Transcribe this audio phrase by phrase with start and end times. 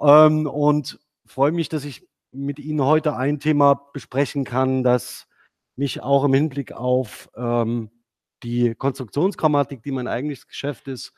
[0.00, 5.26] Ähm, und freue mich, dass ich mit Ihnen heute ein Thema besprechen kann, das
[5.76, 7.90] mich auch im Hinblick auf ähm,
[8.42, 11.12] die Konstruktionsgrammatik, die mein eigentliches Geschäft ist,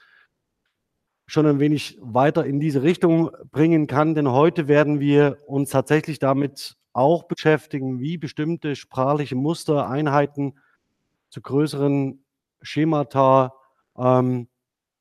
[1.27, 4.15] schon ein wenig weiter in diese Richtung bringen kann.
[4.15, 10.59] Denn heute werden wir uns tatsächlich damit auch beschäftigen, wie bestimmte sprachliche Muster, Einheiten
[11.29, 12.25] zu größeren
[12.63, 13.55] Schemata
[13.97, 14.49] ähm,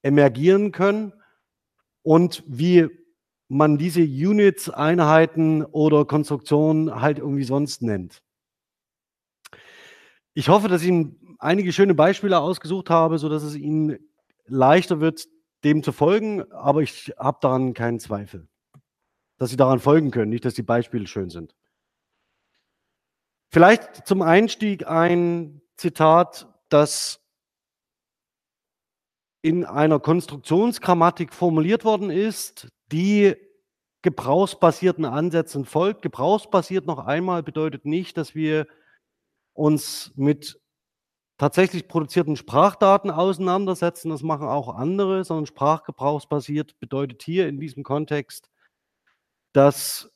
[0.01, 1.13] emergieren können
[2.03, 2.87] und wie
[3.49, 8.21] man diese Units, Einheiten oder Konstruktionen halt irgendwie sonst nennt.
[10.33, 13.97] Ich hoffe, dass ich Ihnen einige schöne Beispiele ausgesucht habe, sodass es Ihnen
[14.45, 15.27] leichter wird,
[15.63, 18.47] dem zu folgen, aber ich habe daran keinen Zweifel,
[19.37, 21.55] dass Sie daran folgen können, nicht, dass die Beispiele schön sind.
[23.51, 27.19] Vielleicht zum Einstieg ein Zitat, das
[29.41, 33.35] in einer Konstruktionsgrammatik formuliert worden ist, die
[34.01, 36.01] gebrauchsbasierten Ansätzen folgt.
[36.01, 38.67] Gebrauchsbasiert noch einmal bedeutet nicht, dass wir
[39.53, 40.59] uns mit
[41.37, 44.09] tatsächlich produzierten Sprachdaten auseinandersetzen.
[44.09, 48.49] Das machen auch andere, sondern sprachgebrauchsbasiert bedeutet hier in diesem Kontext,
[49.53, 50.11] dass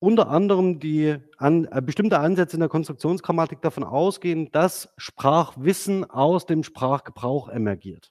[0.00, 6.44] unter anderem die an, äh, bestimmte Ansätze in der Konstruktionsgrammatik davon ausgehen, dass Sprachwissen aus
[6.44, 8.10] dem Sprachgebrauch emergiert.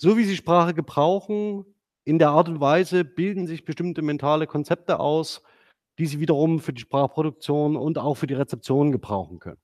[0.00, 1.66] So wie Sie Sprache gebrauchen,
[2.04, 5.42] in der Art und Weise bilden sich bestimmte mentale Konzepte aus,
[5.98, 9.58] die Sie wiederum für die Sprachproduktion und auch für die Rezeption gebrauchen können.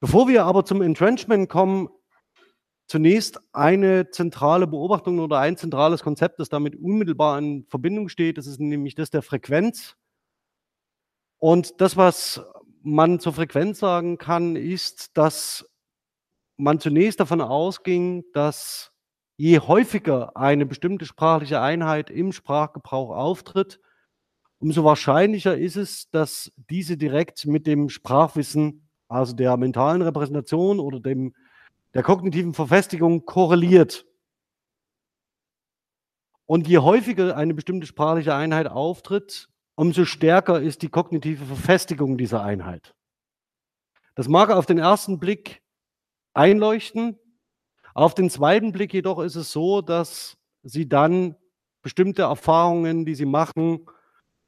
[0.00, 1.90] Bevor wir aber zum Entrenchment kommen,
[2.86, 8.38] zunächst eine zentrale Beobachtung oder ein zentrales Konzept, das damit unmittelbar in Verbindung steht.
[8.38, 9.96] Das ist nämlich das der Frequenz.
[11.38, 12.40] Und das, was
[12.82, 15.70] man zur Frequenz sagen kann, ist, dass
[16.56, 18.93] man zunächst davon ausging, dass
[19.36, 23.80] je häufiger eine bestimmte sprachliche Einheit im Sprachgebrauch auftritt,
[24.58, 31.00] umso wahrscheinlicher ist es, dass diese direkt mit dem Sprachwissen, also der mentalen Repräsentation oder
[31.00, 31.34] dem,
[31.94, 34.06] der kognitiven Verfestigung korreliert.
[36.46, 42.42] Und je häufiger eine bestimmte sprachliche Einheit auftritt, umso stärker ist die kognitive Verfestigung dieser
[42.42, 42.94] Einheit.
[44.14, 45.62] Das mag auf den ersten Blick
[46.34, 47.18] einleuchten,
[47.94, 51.36] auf den zweiten Blick jedoch ist es so, dass Sie dann
[51.82, 53.86] bestimmte Erfahrungen, die Sie machen,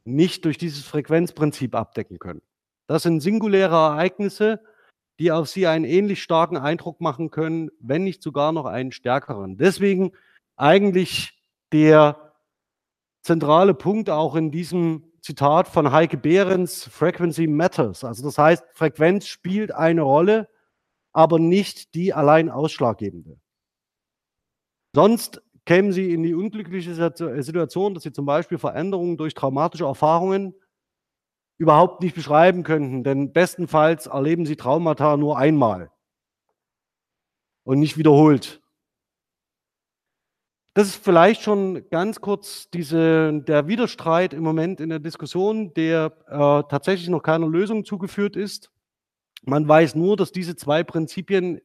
[0.04, 2.42] nicht durch dieses Frequenzprinzip abdecken können.
[2.88, 4.60] Das sind singuläre Ereignisse,
[5.18, 9.56] die auf Sie einen ähnlich starken Eindruck machen können, wenn nicht sogar noch einen stärkeren.
[9.56, 10.12] Deswegen
[10.56, 11.42] eigentlich
[11.72, 12.32] der
[13.22, 18.04] zentrale Punkt auch in diesem Zitat von Heike Behrens, Frequency Matters.
[18.04, 20.49] Also das heißt, Frequenz spielt eine Rolle
[21.16, 23.40] aber nicht die allein ausschlaggebende.
[24.94, 30.54] Sonst kämen Sie in die unglückliche Situation, dass Sie zum Beispiel Veränderungen durch traumatische Erfahrungen
[31.56, 35.90] überhaupt nicht beschreiben könnten, denn bestenfalls erleben Sie Traumata nur einmal
[37.64, 38.60] und nicht wiederholt.
[40.74, 46.12] Das ist vielleicht schon ganz kurz diese, der Widerstreit im Moment in der Diskussion, der
[46.26, 48.70] äh, tatsächlich noch keiner Lösung zugeführt ist.
[49.43, 51.61] Man weiß nur, dass diese zwei Prinzipien,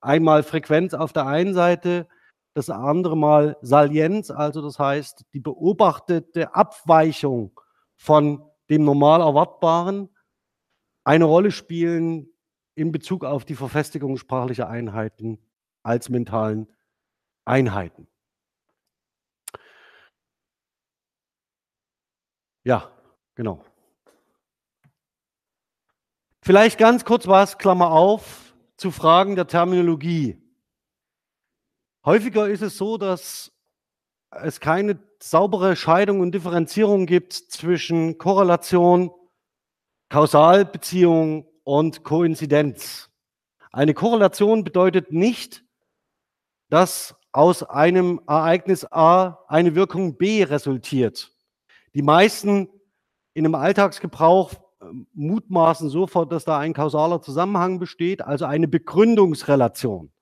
[0.00, 2.08] einmal Frequenz auf der einen Seite,
[2.54, 7.58] das andere Mal Salienz, also das heißt die beobachtete Abweichung
[7.96, 10.08] von dem normal Erwartbaren,
[11.04, 12.28] eine Rolle spielen
[12.74, 15.38] in Bezug auf die Verfestigung sprachlicher Einheiten
[15.82, 16.68] als mentalen
[17.44, 18.06] Einheiten.
[22.64, 22.90] Ja,
[23.34, 23.64] genau.
[26.44, 30.42] Vielleicht ganz kurz was, Klammer auf, zu Fragen der Terminologie.
[32.04, 33.52] Häufiger ist es so, dass
[34.32, 39.12] es keine saubere Scheidung und Differenzierung gibt zwischen Korrelation
[40.08, 43.08] Kausalbeziehung und Koinzidenz.
[43.70, 45.64] Eine Korrelation bedeutet nicht,
[46.70, 51.32] dass aus einem Ereignis A eine Wirkung B resultiert.
[51.94, 52.68] Die meisten
[53.32, 54.61] in einem Alltagsgebrauch
[55.14, 60.12] mutmaßen sofort, dass da ein kausaler Zusammenhang besteht, also eine Begründungsrelation.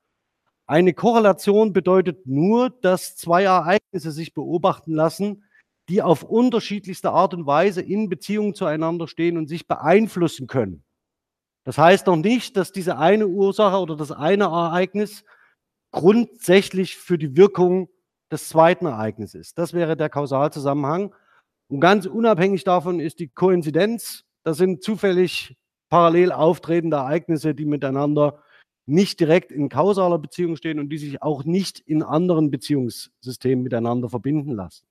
[0.67, 5.45] Eine Korrelation bedeutet nur, dass zwei Ereignisse sich beobachten lassen,
[5.89, 10.85] die auf unterschiedlichste Art und Weise in Beziehung zueinander stehen und sich beeinflussen können.
[11.65, 15.25] Das heißt noch nicht, dass diese eine Ursache oder das eine Ereignis
[15.91, 17.89] grundsätzlich für die Wirkung
[18.31, 19.59] des zweiten Ereignisses ist.
[19.59, 21.15] Das wäre der Kausalzusammenhang.
[21.69, 24.25] Und ganz unabhängig davon ist die Koinzidenz.
[24.43, 25.57] Das sind zufällig
[25.89, 28.43] parallel auftretende Ereignisse, die miteinander
[28.87, 34.09] nicht direkt in kausaler Beziehung stehen und die sich auch nicht in anderen Beziehungssystemen miteinander
[34.09, 34.87] verbinden lassen.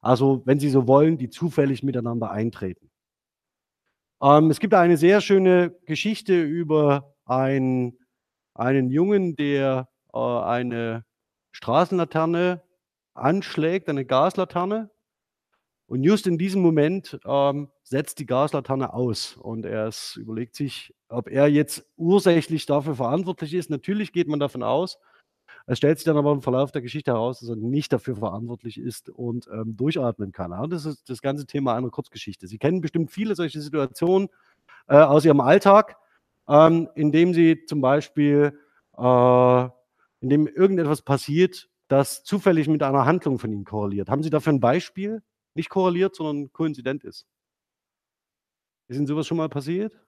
[0.00, 2.90] Also, wenn Sie so wollen, die zufällig miteinander eintreten.
[4.22, 7.98] Ähm, es gibt eine sehr schöne Geschichte über ein,
[8.54, 11.04] einen Jungen, der äh, eine
[11.52, 12.62] Straßenlaterne
[13.14, 14.90] anschlägt, eine Gaslaterne.
[15.88, 20.94] Und just in diesem Moment ähm, setzt die Gaslaterne aus und er ist, überlegt sich,
[21.08, 23.70] ob er jetzt ursächlich dafür verantwortlich ist.
[23.70, 24.98] Natürlich geht man davon aus.
[25.66, 28.78] Es stellt sich dann aber im Verlauf der Geschichte heraus, dass er nicht dafür verantwortlich
[28.78, 30.52] ist und ähm, durchatmen kann.
[30.52, 32.46] Ja, das ist das ganze Thema einer Kurzgeschichte.
[32.46, 34.28] Sie kennen bestimmt viele solche Situationen
[34.88, 35.96] äh, aus Ihrem Alltag,
[36.48, 38.58] ähm, in dem Sie zum Beispiel,
[38.96, 39.64] äh,
[40.20, 44.08] in dem irgendetwas passiert, das zufällig mit einer Handlung von Ihnen korreliert.
[44.08, 45.22] Haben Sie dafür ein Beispiel?
[45.56, 47.26] Nicht korreliert, sondern koinzident ist.
[48.88, 49.98] Ist Ihnen sowas schon mal passiert?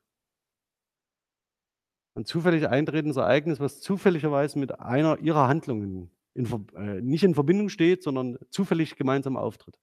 [2.14, 7.70] Ein zufällig eintretendes Ereignis, was zufälligerweise mit einer Ihrer Handlungen in, äh, nicht in Verbindung
[7.70, 9.78] steht, sondern zufällig gemeinsam auftritt.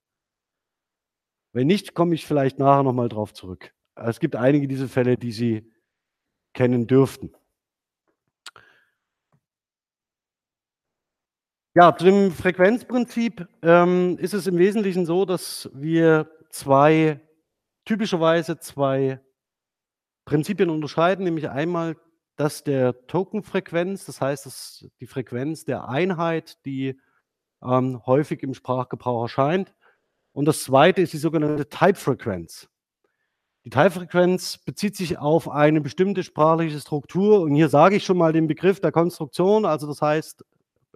[1.52, 3.74] Wenn nicht, komme ich vielleicht nachher nochmal drauf zurück.
[3.96, 5.72] Es gibt einige dieser Fälle, die Sie
[6.54, 7.34] kennen dürften.
[11.78, 17.20] Ja, zu dem Frequenzprinzip ähm, ist es im Wesentlichen so, dass wir zwei,
[17.84, 19.20] typischerweise zwei
[20.24, 21.98] Prinzipien unterscheiden, nämlich einmal
[22.36, 26.98] das der Tokenfrequenz, das heißt, das die Frequenz der Einheit, die
[27.62, 29.74] ähm, häufig im Sprachgebrauch erscheint.
[30.32, 32.70] Und das zweite ist die sogenannte Typefrequenz.
[33.66, 37.42] Die Teilfrequenz bezieht sich auf eine bestimmte sprachliche Struktur.
[37.42, 39.66] Und hier sage ich schon mal den Begriff der Konstruktion.
[39.66, 40.42] Also das heißt,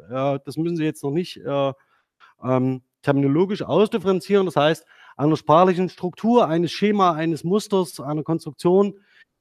[0.08, 1.73] das müssen Sie jetzt noch nicht äh,
[2.43, 4.47] ähm, terminologisch ausdifferenzieren.
[4.47, 4.87] Das heißt,
[5.17, 8.94] einer sprachlichen Struktur, eines Schema, eines Musters, einer Konstruktion,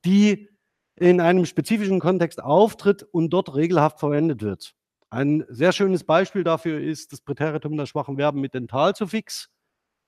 [0.06, 0.50] die
[0.95, 4.75] in einem spezifischen Kontext auftritt und dort regelhaft verwendet wird.
[5.09, 9.50] Ein sehr schönes Beispiel dafür ist das Präteritum der schwachen Verben mit Dentalsuffix.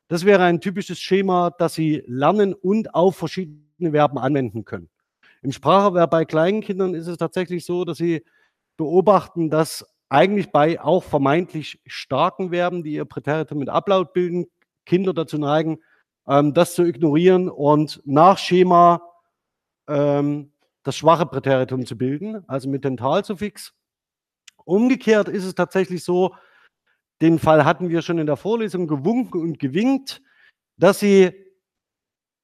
[0.10, 4.90] Das wäre ein typisches Schema, das Sie lernen und auf verschiedene Verben anwenden können.
[5.42, 8.24] Im Spracherwerb bei kleinen Kindern ist es tatsächlich so, dass Sie
[8.78, 14.48] beobachten, dass eigentlich bei auch vermeintlich starken Verben, die ihr Präteritum mit Ablaut bilden,
[14.86, 15.80] Kinder dazu neigen,
[16.28, 19.02] ähm, das zu ignorieren und nach Schema
[19.88, 20.52] ähm,
[20.84, 23.74] das schwache Präteritum zu bilden, also mit Dentalsuffix.
[24.66, 26.36] Umgekehrt ist es tatsächlich so,
[27.22, 30.22] den Fall hatten wir schon in der Vorlesung gewunken und gewinkt,
[30.76, 31.32] dass sie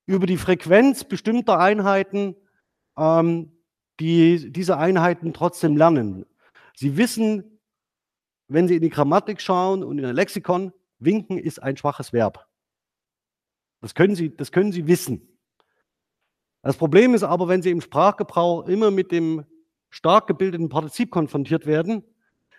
[0.05, 2.37] über die Frequenz bestimmter Einheiten
[2.97, 3.51] ähm,
[3.99, 6.25] die, diese Einheiten trotzdem lernen.
[6.73, 7.56] Sie wissen,
[8.47, 12.47] wenn Sie in die Grammatik schauen und in ein Lexikon, winken ist ein schwaches Verb.
[13.81, 15.37] Das können Sie, das können Sie wissen.
[16.63, 19.45] Das Problem ist aber, wenn Sie im Sprachgebrauch immer mit dem
[19.89, 22.03] stark gebildeten Partizip konfrontiert werden,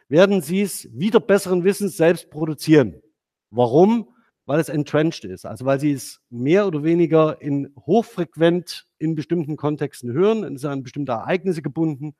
[0.09, 3.03] werden Sie es wieder besseren Wissens selbst produzieren.
[3.51, 4.15] Warum?
[4.47, 9.57] Weil es entrenched ist, also weil Sie es mehr oder weniger in hochfrequent in bestimmten
[9.57, 12.15] Kontexten hören, es ist an bestimmte Ereignisse gebunden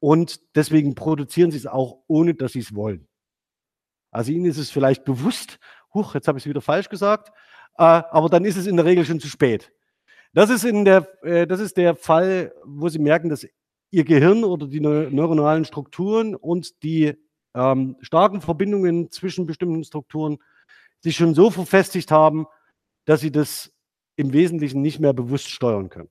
[0.00, 3.06] und deswegen produzieren sie es auch, ohne dass sie es wollen.
[4.10, 5.58] Also ihnen ist es vielleicht bewusst,
[5.94, 7.28] huch, jetzt habe ich es wieder falsch gesagt,
[7.78, 9.72] äh, aber dann ist es in der Regel schon zu spät.
[10.32, 13.46] Das ist, in der, äh, das ist der Fall, wo sie merken, dass
[13.90, 17.14] ihr Gehirn oder die neuronalen Strukturen und die
[17.54, 20.38] ähm, starken Verbindungen zwischen bestimmten Strukturen
[21.00, 22.46] sich schon so verfestigt haben,
[23.04, 23.72] dass sie das
[24.16, 26.10] im Wesentlichen nicht mehr bewusst steuern können.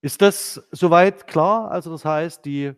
[0.00, 1.70] Ist das soweit klar?
[1.70, 2.72] Also das heißt, die,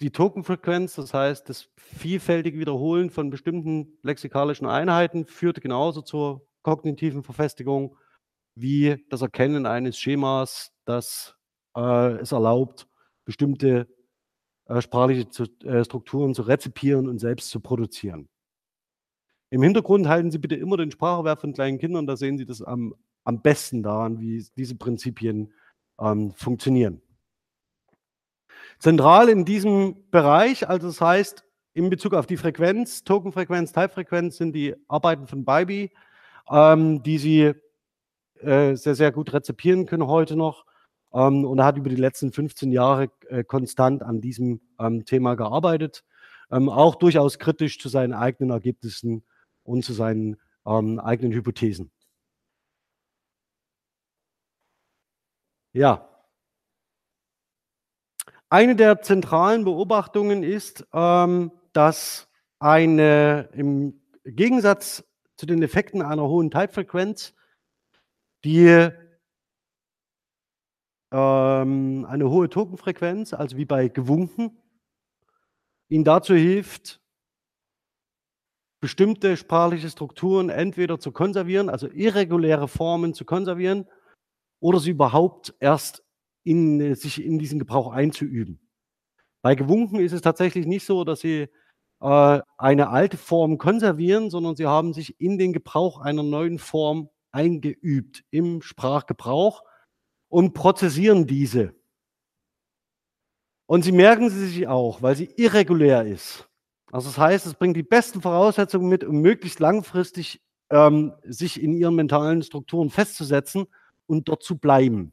[0.00, 7.22] die Tokenfrequenz, das heißt, das vielfältige Wiederholen von bestimmten lexikalischen Einheiten führt genauso zur kognitiven
[7.22, 7.96] Verfestigung
[8.56, 11.36] wie das Erkennen eines Schemas, das
[11.76, 12.86] äh, es erlaubt,
[13.24, 13.88] bestimmte
[14.66, 18.28] äh, sprachliche zu, äh, Strukturen zu rezipieren und selbst zu produzieren.
[19.50, 22.62] Im Hintergrund halten Sie bitte immer den Spracherwerb von kleinen Kindern, da sehen Sie das
[22.62, 25.52] am, am besten daran, wie diese Prinzipien
[26.00, 27.00] ähm, funktionieren.
[28.78, 34.52] Zentral in diesem Bereich, also das heißt, in Bezug auf die Frequenz, Tokenfrequenz, Teilfrequenz sind
[34.52, 35.90] die Arbeiten von Bybee,
[36.50, 37.52] ähm, die Sie
[38.40, 40.66] äh, sehr, sehr gut rezipieren können heute noch.
[41.12, 45.34] Ähm, und er hat über die letzten 15 Jahre äh, konstant an diesem ähm, Thema
[45.34, 46.04] gearbeitet,
[46.50, 49.24] ähm, auch durchaus kritisch zu seinen eigenen Ergebnissen
[49.62, 50.36] und zu seinen
[50.66, 51.90] ähm, eigenen Hypothesen.
[55.74, 56.08] Ja.
[58.48, 62.28] Eine der zentralen Beobachtungen ist, ähm, dass
[62.60, 65.04] eine im Gegensatz
[65.36, 67.34] zu den Effekten einer hohen Teilfrequenz
[68.44, 68.88] die
[71.10, 74.56] ähm, eine hohe Tokenfrequenz, also wie bei Gewunken,
[75.88, 77.00] Ihnen dazu hilft,
[78.80, 83.88] bestimmte sprachliche Strukturen entweder zu konservieren, also irreguläre Formen zu konservieren,
[84.64, 86.02] oder sie überhaupt erst
[86.42, 88.58] in, sich in diesen Gebrauch einzuüben.
[89.42, 91.48] Bei Gewunken ist es tatsächlich nicht so, dass Sie
[92.00, 97.10] äh, eine alte Form konservieren, sondern Sie haben sich in den Gebrauch einer neuen Form
[97.30, 99.64] eingeübt im Sprachgebrauch
[100.28, 101.74] und prozessieren diese.
[103.66, 106.48] Und sie merken sie sich auch, weil sie irregulär ist.
[106.90, 110.40] Also das heißt, es bringt die besten Voraussetzungen mit, um möglichst langfristig
[110.70, 113.66] ähm, sich in ihren mentalen Strukturen festzusetzen
[114.06, 115.12] und dort zu bleiben.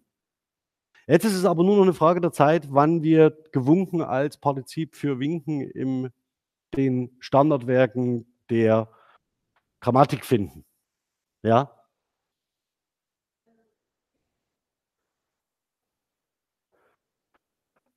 [1.08, 4.96] Jetzt ist es aber nur noch eine Frage der Zeit, wann wir gewunken als Partizip
[4.96, 6.10] für Winken in
[6.76, 8.90] den Standardwerken der
[9.82, 10.66] Grammatik finden.
[11.44, 11.72] Ja,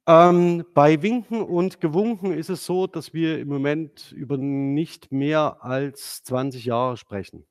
[0.07, 5.59] Ähm, bei Winken und Gewunken ist es so, dass wir im Moment über nicht mehr
[5.65, 7.47] als 20 Jahre sprechen.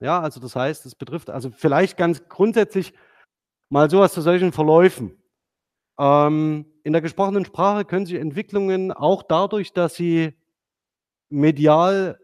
[0.00, 2.92] Ja, also das heißt, es betrifft also vielleicht ganz grundsätzlich
[3.70, 5.16] mal sowas zu solchen Verläufen.
[5.98, 10.34] Ähm, in der gesprochenen Sprache können sich Entwicklungen auch dadurch, dass sie
[11.30, 12.18] medial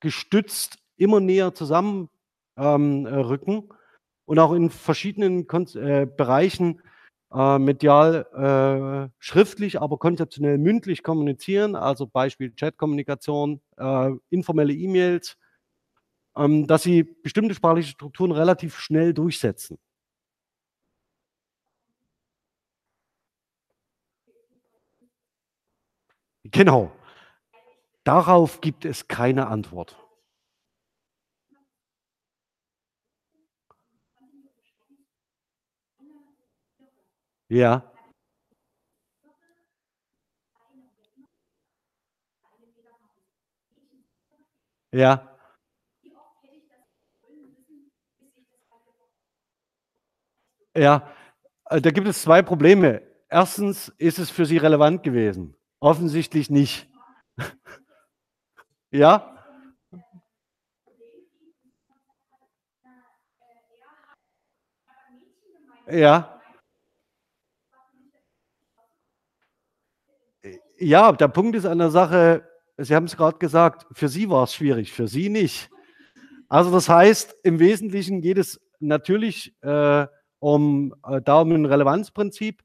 [0.00, 2.10] gestützt immer näher zusammenrücken
[2.56, 3.68] ähm, rücken
[4.26, 6.80] und auch in verschiedenen Kon äh, Bereichen
[7.32, 15.36] äh, medial äh, schriftlich, aber konzeptionell mündlich kommunizieren, also Beispiel Chatkommunikation, äh, informelle E-Mails,
[16.36, 19.78] ähm, dass sie bestimmte sprachliche Strukturen relativ schnell durchsetzen.
[26.50, 26.92] Genau.
[28.04, 29.96] Darauf gibt es keine Antwort.
[37.50, 37.84] Ja.
[44.92, 45.33] Ja.
[50.76, 51.08] Ja,
[51.70, 53.02] äh, da gibt es zwei Probleme.
[53.28, 55.56] Erstens ist es für Sie relevant gewesen.
[55.80, 56.88] Offensichtlich nicht.
[58.90, 59.34] Ja?
[65.90, 66.40] Ja.
[70.78, 74.44] Ja, der Punkt ist an der Sache, Sie haben es gerade gesagt, für Sie war
[74.44, 75.70] es schwierig, für Sie nicht.
[76.48, 80.06] Also das heißt, im Wesentlichen geht es natürlich äh,
[80.44, 82.62] um, äh, da um ein Relevanzprinzip.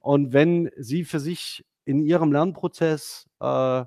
[0.00, 3.84] Und wenn Sie für sich in Ihrem Lernprozess äh,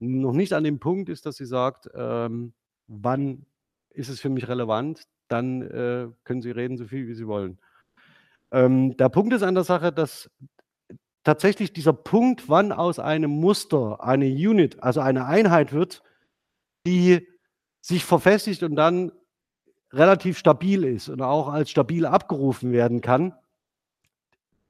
[0.00, 2.54] noch nicht an dem Punkt ist, dass Sie sagt, ähm,
[2.88, 3.46] wann
[3.90, 7.58] ist es für mich relevant, dann äh, können Sie reden, so viel wie Sie wollen.
[8.50, 10.28] Ähm, der Punkt ist an der Sache, dass
[11.22, 16.02] tatsächlich dieser Punkt, wann aus einem Muster eine Unit, also eine Einheit wird,
[16.84, 17.28] die
[17.80, 19.12] sich verfestigt und dann
[19.96, 23.34] relativ stabil ist und auch als stabil abgerufen werden kann.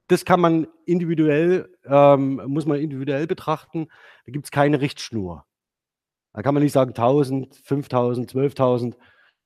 [0.07, 3.87] Das kann man individuell, ähm, muss man individuell betrachten.
[4.25, 5.45] Da gibt es keine Richtschnur.
[6.33, 8.95] Da kann man nicht sagen 1000, 5000, 12.000,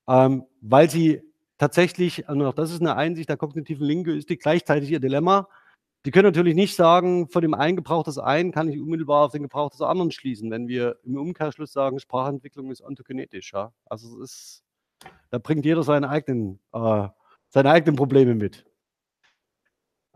[0.08, 1.22] ähm, weil sie
[1.58, 5.48] tatsächlich, und auch das ist eine Einsicht der kognitiven Linguistik, gleichzeitig ihr Dilemma,
[6.04, 9.32] die können natürlich nicht sagen, von dem einen Gebrauch des einen kann ich unmittelbar auf
[9.32, 13.52] den Gebrauch des anderen schließen, wenn wir im Umkehrschluss sagen, Sprachentwicklung ist ontogenetisch.
[13.52, 13.72] Ja?
[13.86, 14.64] Also es ist,
[15.30, 17.08] da bringt jeder seine eigenen, äh,
[17.48, 18.64] seine eigenen Probleme mit.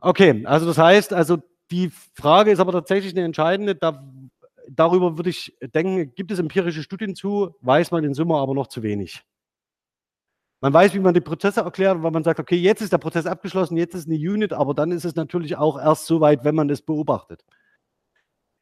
[0.00, 1.38] Okay, also das heißt, also
[1.70, 3.74] die Frage ist aber tatsächlich eine entscheidende.
[3.74, 4.04] Da,
[4.68, 8.68] darüber würde ich denken, gibt es empirische Studien zu, weiß man in Summe aber noch
[8.68, 9.24] zu wenig.
[10.60, 13.26] Man weiß, wie man die Prozesse erklärt, weil man sagt, okay, jetzt ist der Prozess
[13.26, 16.54] abgeschlossen, jetzt ist eine Unit, aber dann ist es natürlich auch erst so weit, wenn
[16.54, 17.44] man es beobachtet.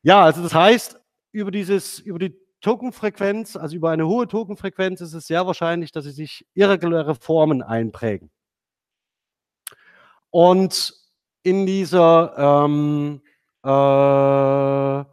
[0.02, 1.00] Ja, also das heißt,
[1.33, 6.04] über, dieses, über die Tokenfrequenz, also über eine hohe Tokenfrequenz ist es sehr wahrscheinlich, dass
[6.04, 8.30] sie sich irreguläre Formen einprägen.
[10.30, 10.94] Und
[11.42, 13.21] in dieser ähm,
[13.62, 15.04] äh,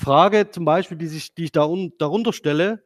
[0.00, 2.82] Frage zum Beispiel, die, sich, die ich da un, darunter stelle,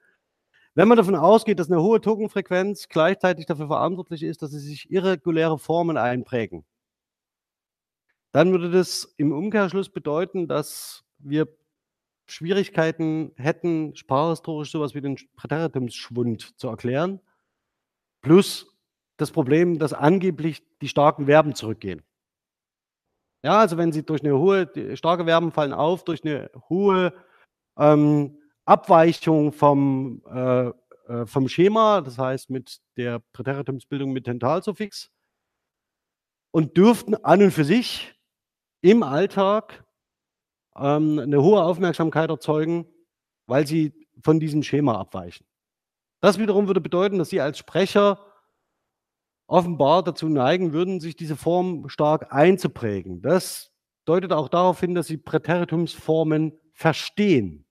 [0.75, 4.91] wenn man davon ausgeht, dass eine hohe Tokenfrequenz gleichzeitig dafür verantwortlich ist, dass sie sich
[4.91, 6.65] irreguläre Formen einprägen,
[8.33, 11.47] dann würde das im Umkehrschluss bedeuten, dass wir
[12.29, 17.21] Schwierigkeiten hätten, sprachhistorisch sowas wie den Präteritumsschwund zu erklären,
[18.23, 18.77] plus
[19.17, 22.03] das Problem, dass angeblich die starken Verben zurückgehen.
[23.45, 27.15] Ja, also wenn Sie durch eine hohe, starke Verben fallen auf, durch eine hohe
[27.79, 30.69] ähm, Abweichung vom, äh,
[31.09, 35.11] äh, vom Schema, das heißt mit der Präteritumsbildung mit Tentalsuffix,
[36.51, 38.15] und dürften an und für sich
[38.81, 39.85] im Alltag
[40.81, 42.87] ähm, eine hohe Aufmerksamkeit erzeugen,
[43.47, 43.93] weil sie
[44.23, 45.47] von diesem Schema abweichen.
[46.21, 48.19] Das wiederum würde bedeuten, dass Sie als Sprecher
[49.47, 53.23] offenbar dazu neigen würden, sich diese Form stark einzuprägen.
[53.23, 53.71] Das
[54.05, 57.65] deutet auch darauf hin, dass Sie Präteritumsformen verstehen.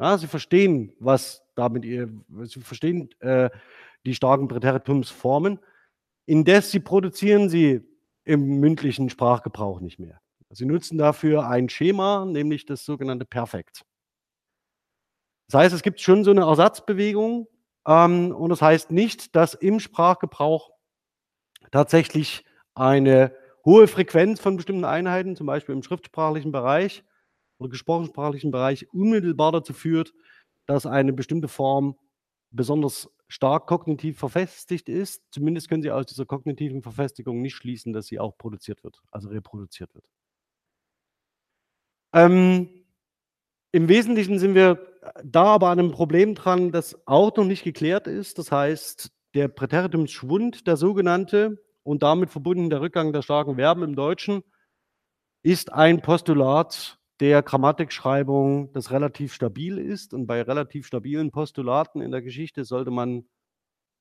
[0.00, 2.08] Ja, sie verstehen, was damit ihr,
[2.44, 3.50] sie verstehen äh,
[4.06, 5.58] die starken Präteritumsformen.
[6.24, 7.82] Indes sie produzieren sie
[8.24, 10.18] im mündlichen Sprachgebrauch nicht mehr.
[10.52, 13.84] Sie nutzen dafür ein Schema, nämlich das sogenannte Perfekt.
[15.48, 17.48] Das heißt, es gibt schon so eine Ersatzbewegung
[17.86, 20.70] ähm, und das heißt nicht, dass im Sprachgebrauch
[21.70, 23.34] tatsächlich eine
[23.64, 27.04] hohe Frequenz von bestimmten Einheiten, zum Beispiel im schriftsprachlichen Bereich
[27.58, 30.12] oder gesprochensprachlichen Bereich, unmittelbar dazu führt,
[30.66, 31.96] dass eine bestimmte Form
[32.50, 35.22] besonders stark kognitiv verfestigt ist.
[35.30, 39.28] Zumindest können Sie aus dieser kognitiven Verfestigung nicht schließen, dass sie auch produziert wird, also
[39.28, 40.04] reproduziert wird.
[42.12, 42.68] Ähm,
[43.72, 44.86] Im Wesentlichen sind wir
[45.24, 48.38] da aber an einem Problem dran, das auch noch nicht geklärt ist.
[48.38, 53.96] Das heißt, der Präteritumsschwund, der sogenannte, und damit verbunden der Rückgang der starken Verben im
[53.96, 54.42] Deutschen,
[55.42, 60.12] ist ein Postulat der Grammatikschreibung, das relativ stabil ist.
[60.14, 63.26] Und bei relativ stabilen Postulaten in der Geschichte sollte man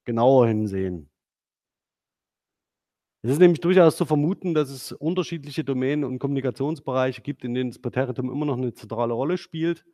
[0.05, 1.09] genauer hinsehen.
[3.21, 7.71] Es ist nämlich durchaus zu vermuten, dass es unterschiedliche Domänen und Kommunikationsbereiche gibt, in denen
[7.71, 9.85] das Präteritum immer noch eine zentrale Rolle spielt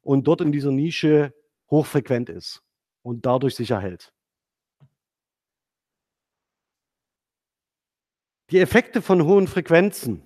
[0.00, 1.34] und dort in dieser Nische
[1.70, 2.62] hochfrequent ist
[3.02, 4.14] und dadurch sich erhält.
[8.50, 10.22] Die Effekte von hohen Frequenzen.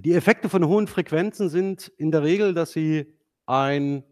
[0.00, 4.04] Die Effekte von hohen Frequenzen sind in der Regel, dass sie, ein,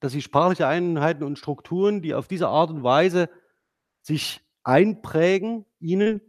[0.00, 3.28] dass sie sprachliche Einheiten und Strukturen, die auf diese Art und Weise
[4.02, 6.20] sich einprägen, ihnen,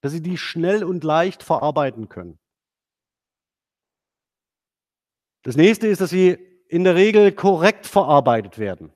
[0.00, 2.38] dass sie die schnell und leicht verarbeiten können.
[5.42, 6.38] Das nächste ist, dass sie
[6.68, 8.92] in der Regel korrekt verarbeitet werden.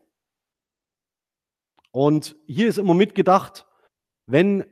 [1.92, 3.66] Und hier ist immer mitgedacht,
[4.27, 4.64] wenn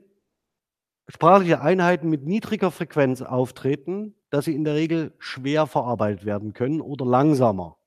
[1.08, 6.80] sprachliche Einheiten mit niedriger Frequenz auftreten, dass sie in der Regel schwer verarbeitet werden können
[6.80, 7.78] oder langsamer.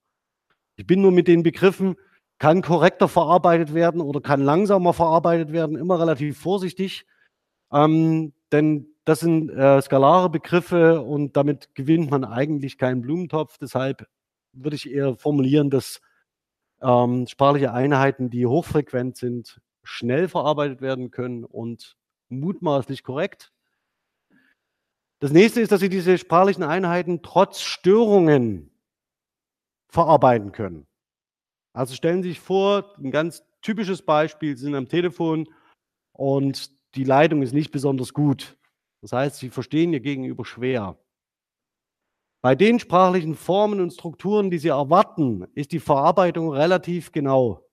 [0.78, 1.98] Ich bin nur mit den Begriffen
[2.40, 7.06] kann korrekter verarbeitet werden oder kann langsamer verarbeitet werden, immer relativ vorsichtig,
[7.72, 13.58] ähm, denn das sind äh, skalare Begriffe und damit gewinnt man eigentlich keinen Blumentopf.
[13.58, 14.08] Deshalb
[14.54, 16.02] würde ich eher formulieren, dass
[16.82, 21.98] ähm, sprachliche Einheiten, die hochfrequent sind, schnell verarbeitet werden können und
[22.30, 23.52] mutmaßlich korrekt.
[25.20, 28.72] Das nächste ist, dass Sie diese sprachlichen Einheiten trotz Störungen
[29.90, 30.89] verarbeiten können.
[31.80, 35.48] Also stellen Sie sich vor, ein ganz typisches Beispiel, Sie sind am Telefon
[36.12, 38.58] und die Leitung ist nicht besonders gut.
[39.00, 41.00] Das heißt, Sie verstehen Ihr Gegenüber schwer.
[42.42, 47.66] Bei den sprachlichen Formen und Strukturen, die Sie erwarten, ist die Verarbeitung relativ genau.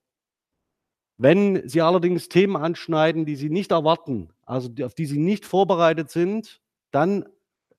[1.19, 6.12] Wenn Sie allerdings Themen anschneiden, die Sie nicht erwarten, also auf die Sie nicht vorbereitet
[6.12, 6.61] sind,
[6.92, 7.29] dann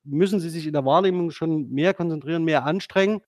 [0.03, 3.21] müssen Sie sich in der Wahrnehmung schon mehr konzentrieren, mehr anstrengen.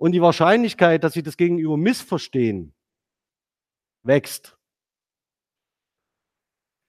[0.00, 2.72] Und die Wahrscheinlichkeit, dass Sie das Gegenüber missverstehen,
[4.02, 4.56] wächst.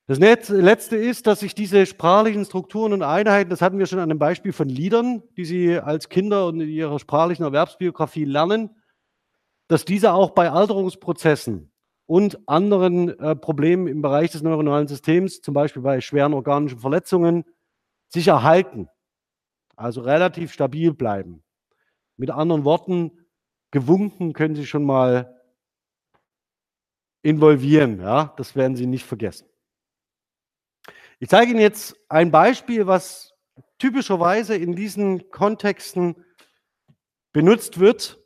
[0.07, 4.07] Das Letzte ist, dass sich diese sprachlichen Strukturen und Einheiten, das hatten wir schon an
[4.07, 8.77] dem Beispiel von Liedern, die Sie als Kinder und in ihrer sprachlichen Erwerbsbiografie lernen,
[9.67, 11.69] dass diese auch bei Alterungsprozessen
[12.05, 17.43] und anderen äh, Problemen im Bereich des neuronalen Systems, zum Beispiel bei schweren organischen Verletzungen,
[18.07, 18.87] sich erhalten.
[19.75, 21.43] Also relativ stabil bleiben.
[22.21, 23.25] Mit anderen Worten,
[23.71, 25.41] gewunken können Sie schon mal
[27.23, 27.99] involvieren.
[27.99, 28.35] Ja?
[28.37, 29.49] Das werden Sie nicht vergessen.
[31.17, 33.33] Ich zeige Ihnen jetzt ein Beispiel, was
[33.79, 36.23] typischerweise in diesen Kontexten
[37.33, 38.19] benutzt wird.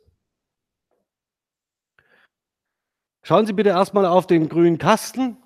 [3.22, 5.42] Schauen Sie bitte erstmal auf den grünen Kasten.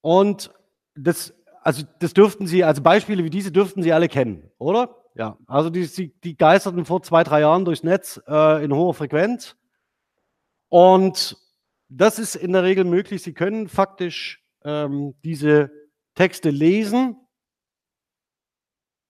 [0.00, 0.52] Und
[0.96, 5.05] das, also das dürften Sie, also Beispiele wie diese dürften Sie alle kennen, oder?
[5.16, 9.56] Ja, also die, die geisterten vor zwei, drei Jahren durchs Netz äh, in hoher Frequenz.
[10.68, 11.38] Und
[11.88, 13.22] das ist in der Regel möglich.
[13.22, 15.70] Sie können faktisch ähm, diese
[16.14, 17.16] Texte lesen.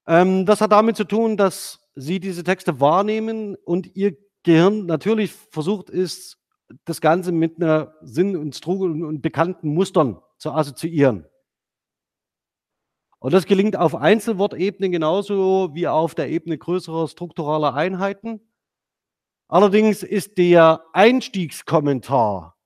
[0.06, 5.32] Ähm, das hat damit zu tun, dass Sie diese Texte wahrnehmen und Ihr Gehirn natürlich
[5.32, 6.38] versucht ist,
[6.84, 11.26] das Ganze mit einer Sinn und Strugel und bekannten Mustern zu assoziieren.
[13.18, 18.40] Und das gelingt auf Einzelwortebene genauso wie auf der Ebene größerer strukturaler Einheiten.
[19.48, 22.56] Allerdings ist der Einstiegskommentar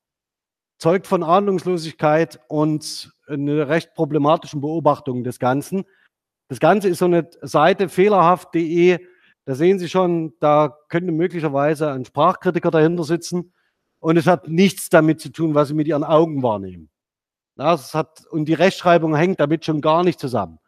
[0.81, 5.85] zeugt von Ahnungslosigkeit und einer recht problematischen Beobachtung des Ganzen.
[6.49, 8.99] Das Ganze ist so eine Seite fehlerhaft.de.
[9.45, 13.53] Da sehen Sie schon, da könnte möglicherweise ein Sprachkritiker dahinter sitzen.
[14.01, 16.89] Und es hat nichts damit zu tun, was Sie mit Ihren Augen wahrnehmen.
[17.61, 20.59] Das hat, und die Rechtschreibung hängt damit schon gar nicht zusammen.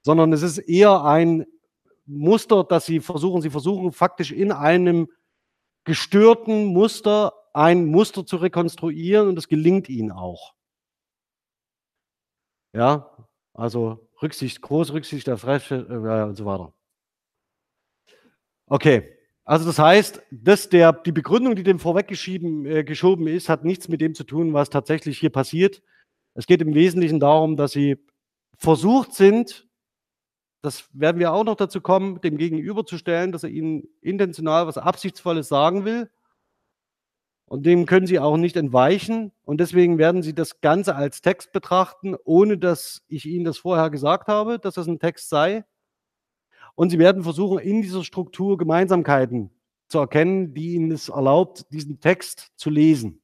[0.00, 1.44] Sondern es ist eher ein
[2.06, 5.08] Muster, dass Sie versuchen, Sie versuchen faktisch in einem
[5.84, 10.54] gestörten Muster ein Muster zu rekonstruieren und das gelingt ihnen auch.
[12.72, 16.72] Ja, also Rücksicht, große Rücksicht auf Rechte äh, und so weiter.
[18.68, 22.64] Okay, also das heißt, dass der, die Begründung, die dem vorweggeschoben
[23.26, 25.82] äh, ist, hat nichts mit dem zu tun, was tatsächlich hier passiert.
[26.34, 27.98] Es geht im Wesentlichen darum, dass sie
[28.56, 29.68] versucht sind,
[30.62, 35.48] das werden wir auch noch dazu kommen, dem gegenüberzustellen, dass er ihnen intentional was Absichtsvolles
[35.48, 36.08] sagen will
[37.52, 39.30] und dem können Sie auch nicht entweichen.
[39.44, 43.90] Und deswegen werden Sie das Ganze als Text betrachten, ohne dass ich Ihnen das vorher
[43.90, 45.62] gesagt habe, dass das ein Text sei.
[46.76, 49.50] Und Sie werden versuchen, in dieser Struktur Gemeinsamkeiten
[49.88, 53.20] zu erkennen, die Ihnen es erlaubt, diesen Text zu lesen,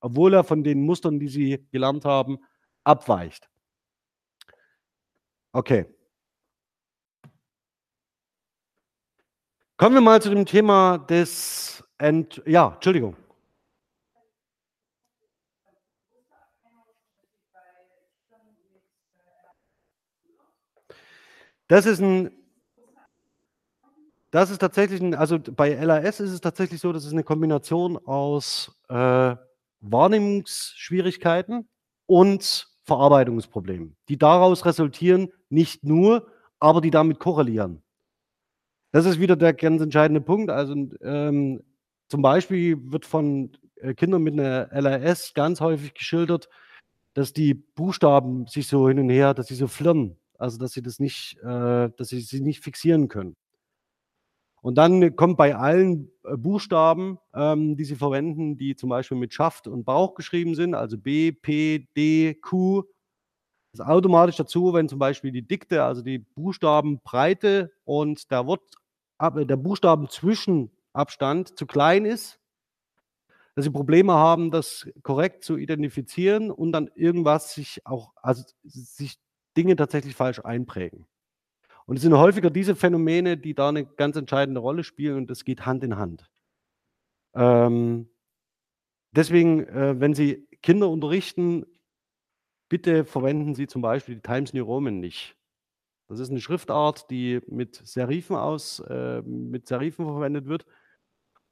[0.00, 2.38] obwohl er von den Mustern, die Sie gelernt haben,
[2.84, 3.48] abweicht.
[5.54, 5.86] Okay.
[9.78, 13.16] Kommen wir mal zu dem Thema des Ent ja, Entschuldigung.
[21.68, 22.30] Das ist ein
[24.30, 27.98] das ist tatsächlich ein also bei LAS ist es tatsächlich so, dass es eine Kombination
[27.98, 29.36] aus, äh,
[29.80, 31.68] Wahrnehmungsschwierigkeiten
[32.06, 36.26] und Verarbeitungsproblemen, die daraus resultieren, nicht nur,
[36.60, 37.82] aber die damit korrelieren.
[38.92, 40.50] Das ist wieder der ganz entscheidende Punkt.
[40.50, 41.62] Also, ähm,
[42.08, 46.50] zum Beispiel wird von, äh, Kindern mit einer LAS ganz häufig geschildert,
[47.14, 50.18] dass die Buchstaben sich so hin und her dass sie so flirren.
[50.38, 53.36] Also, dass sie das nicht äh, dass sie sie nicht fixieren können.
[54.62, 59.34] Und dann kommt bei allen, äh, Buchstaben, ähm, die sie verwenden, die zum Beispiel mit
[59.34, 62.84] Schaft und Bauch geschrieben sind, also B, P, D, Q,
[63.72, 68.62] ist automatisch dazu, wenn zum Beispiel die Dikte, also die Buchstabenbreite und der Wort
[69.18, 72.38] äh, der Buchstabenzwischenabstand zu klein ist
[73.54, 79.18] dass sie Probleme haben, das korrekt zu identifizieren und dann irgendwas sich auch also sich
[79.56, 81.06] Dinge tatsächlich falsch einprägen.
[81.86, 85.44] Und es sind häufiger diese Phänomene, die da eine ganz entscheidende Rolle spielen und das
[85.44, 86.30] geht Hand in Hand.
[87.34, 88.08] Ähm,
[89.12, 91.66] deswegen, äh, wenn Sie Kinder unterrichten,
[92.68, 95.36] bitte verwenden Sie zum Beispiel die Times New Roman nicht.
[96.08, 100.66] Das ist eine Schriftart, die mit Serifen aus äh, mit Serifen verwendet wird.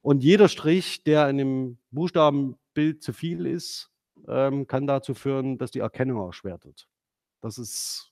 [0.03, 3.91] Und jeder Strich, der in dem Buchstabenbild zu viel ist,
[4.29, 6.89] ähm, kann dazu führen, dass die Erkennung erschwert wird.
[7.41, 8.10] Das ist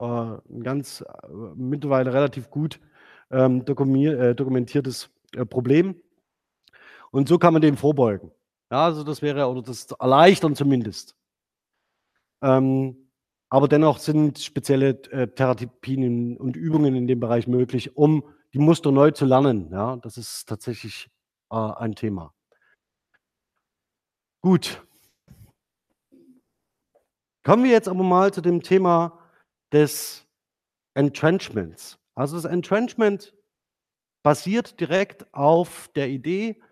[0.00, 2.80] äh, 'n ganz äh, mittlerweile relativ gut,
[3.30, 5.96] ähm, äh, dokumentiertes, äh, Problem.
[7.10, 8.30] Und so kann man dem vorbeugen.
[8.72, 11.14] Ja, also das wäre oder das erleichtern zumindest.
[12.42, 12.96] Ähm,
[13.50, 18.90] aber dennoch sind spezielle, äh, Therapien und Übungen in dem Bereich möglich, um die Muster
[18.92, 19.96] neu zu lernen, ja?
[19.96, 21.08] Das ist tatsächlich,
[21.50, 22.32] äh, ein Thema.
[24.44, 24.84] Gut.
[27.44, 29.18] Kommen wir jetzt aber mal zu dem Thema
[29.74, 30.26] des
[30.94, 31.98] Entrenchments.
[32.14, 33.34] Also, das Entrenchment
[34.22, 36.62] basiert direkt auf der Idee,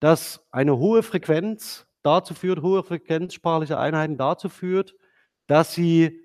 [0.00, 4.94] dass eine hohe Frequenz dazu führt hohe Frequenz sprachliche Einheiten dazu führt,
[5.46, 6.20] dass sie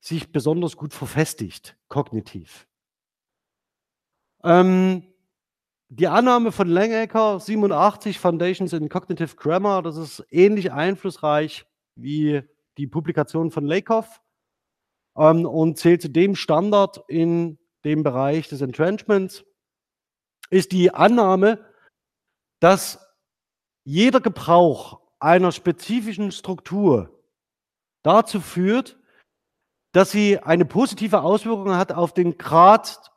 [0.00, 2.66] sich besonders gut verfestigt, kognitiv.
[4.42, 5.14] Ähm,
[5.88, 12.42] die Annahme von Langecker, 87, Foundations in Cognitive Grammar, das ist ähnlich einflussreich wie
[12.76, 14.20] die Publikation von Lakoff
[15.16, 19.44] ähm, und zählt zu dem Standard in dem Bereich des Entrenchments,
[20.50, 21.64] ist die Annahme,
[22.60, 22.98] dass
[23.84, 27.22] jeder Gebrauch einer spezifischen Struktur
[28.02, 28.98] dazu führt,
[29.92, 33.12] dass sie eine positive Auswirkung hat auf den Grad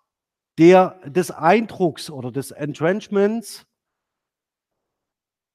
[0.58, 3.66] der, des Eindrucks oder des Entrenchments,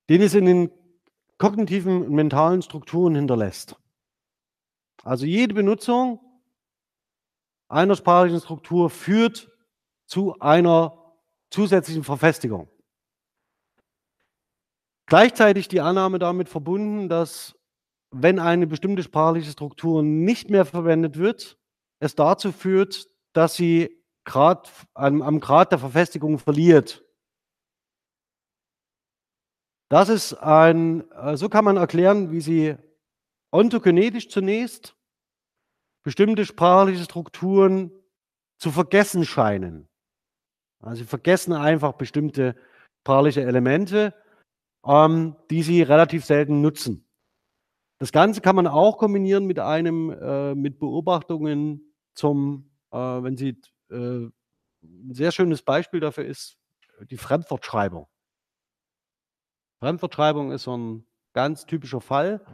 [0.08, 0.70] den es in den
[1.38, 3.76] kognitiven und mentalen Strukturen hinterlässt.
[5.02, 6.20] Also jede Benutzung
[7.72, 9.50] einer sprachlichen Struktur führt
[10.06, 11.14] zu einer
[11.50, 12.68] zusätzlichen Verfestigung.
[15.06, 17.58] Gleichzeitig die Annahme damit verbunden, dass
[18.10, 21.58] wenn eine bestimmte sprachliche Struktur nicht mehr verwendet wird,
[21.98, 27.04] es dazu führt, dass sie Grad, am, am Grad der Verfestigung verliert.
[29.88, 31.04] Das ist ein,
[31.34, 32.76] so kann man erklären, wie sie
[33.50, 34.96] ontogenetisch zunächst
[36.02, 37.90] bestimmte sprachliche Strukturen
[38.58, 39.88] zu vergessen scheinen.
[40.80, 42.56] Also sie vergessen einfach bestimmte
[43.00, 44.14] sprachliche Elemente,
[44.84, 47.06] ähm, die sie relativ selten nutzen.
[47.98, 53.60] Das Ganze kann man auch kombinieren mit einem, äh, mit Beobachtungen zum, äh, wenn Sie,
[53.90, 54.26] äh,
[54.82, 56.58] ein sehr schönes Beispiel dafür ist
[57.10, 58.08] die Fremdwortschreibung.
[59.78, 62.44] Fremdwortschreibung ist so ein ganz typischer Fall.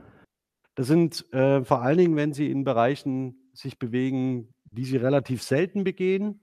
[0.79, 5.43] Das sind äh, vor allen Dingen, wenn Sie in Bereichen sich bewegen, die Sie relativ
[5.43, 6.39] selten begehen,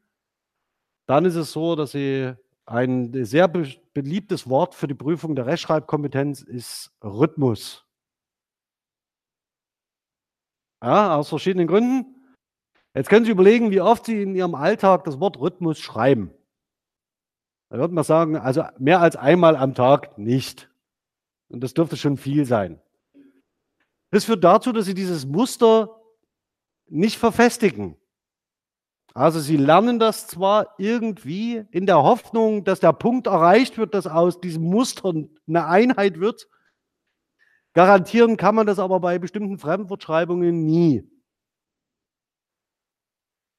[1.05, 2.33] dann ist es so, dass Sie
[2.65, 7.87] ein sehr be beliebtes Wort für die Prüfung der Rechtschreibkompetenz ist Rhythmus.
[10.83, 12.13] Ja, aus verschiedenen Gründen.
[12.93, 16.33] Jetzt können Sie überlegen, wie oft Sie in Ihrem Alltag das Wort Rhythmus schreiben.
[17.69, 20.69] Da würde man sagen, also mehr als einmal am Tag nicht.
[21.47, 22.81] Und das dürfte schon viel sein.
[24.11, 26.01] Das führt dazu, dass Sie dieses Muster
[26.87, 27.97] nicht verfestigen.
[29.13, 34.07] Also Sie lernen das zwar irgendwie in der Hoffnung, dass der Punkt erreicht wird, dass
[34.07, 35.13] aus diesem Muster
[35.47, 36.47] eine Einheit wird,
[37.75, 41.03] Garantieren kann man das aber bei bestimmten Fremdwortschreibungen nie.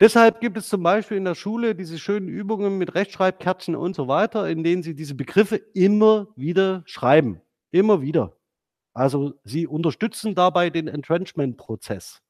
[0.01, 4.09] Deshalb gibt es zum Beispiel in der Schule diese schönen Übungen mit Rechtschreibkärtchen und so
[4.09, 7.43] weiter, in denen Sie diese Begriffe immer wieder schreiben.
[7.71, 8.36] Immer wieder.
[8.97, 12.23] Also Sie unterstützen dabei den Entrenchment-Prozess.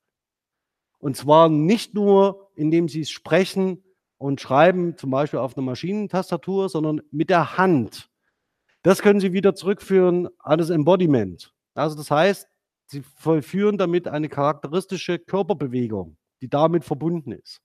[0.98, 3.84] Und zwar nicht nur, indem Sie es sprechen
[4.18, 8.10] und schreiben, zum Beispiel auf einer Maschinentastatur, sondern mit der Hand.
[8.82, 11.54] Das können Sie wieder zurückführen an das Embodiment.
[11.74, 12.48] Also das heißt,
[12.86, 17.60] sie vollführen damit eine charakteristische Körperbewegung, die damit verbunden ist.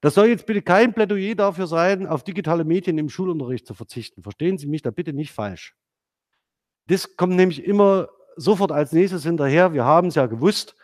[0.00, 4.24] Das soll jetzt bitte kein Plädoyer dafür sein, auf digitale Medien im Schulunterricht zu verzichten.
[4.24, 5.76] Verstehen Sie mich da bitte nicht falsch.
[6.86, 9.72] Das kommt nämlich immer sofort als nächstes hinterher.
[9.72, 10.74] Wir haben es ja gewusst,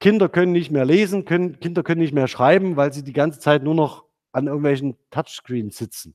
[0.00, 3.40] Kinder können nicht mehr lesen, können, Kinder können nicht mehr schreiben, weil sie die ganze
[3.40, 6.14] Zeit nur noch an irgendwelchen Touchscreens sitzen.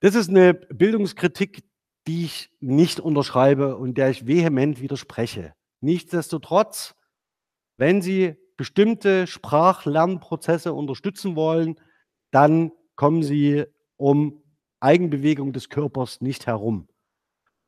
[0.00, 1.64] Das ist eine Bildungskritik,
[2.06, 5.54] die ich nicht unterschreibe und der ich vehement widerspreche.
[5.80, 6.94] Nichtsdestotrotz,
[7.76, 11.80] wenn Sie bestimmte Sprachlernprozesse unterstützen wollen,
[12.30, 13.64] dann kommen Sie
[13.96, 14.42] um
[14.80, 16.88] Eigenbewegung des Körpers nicht herum.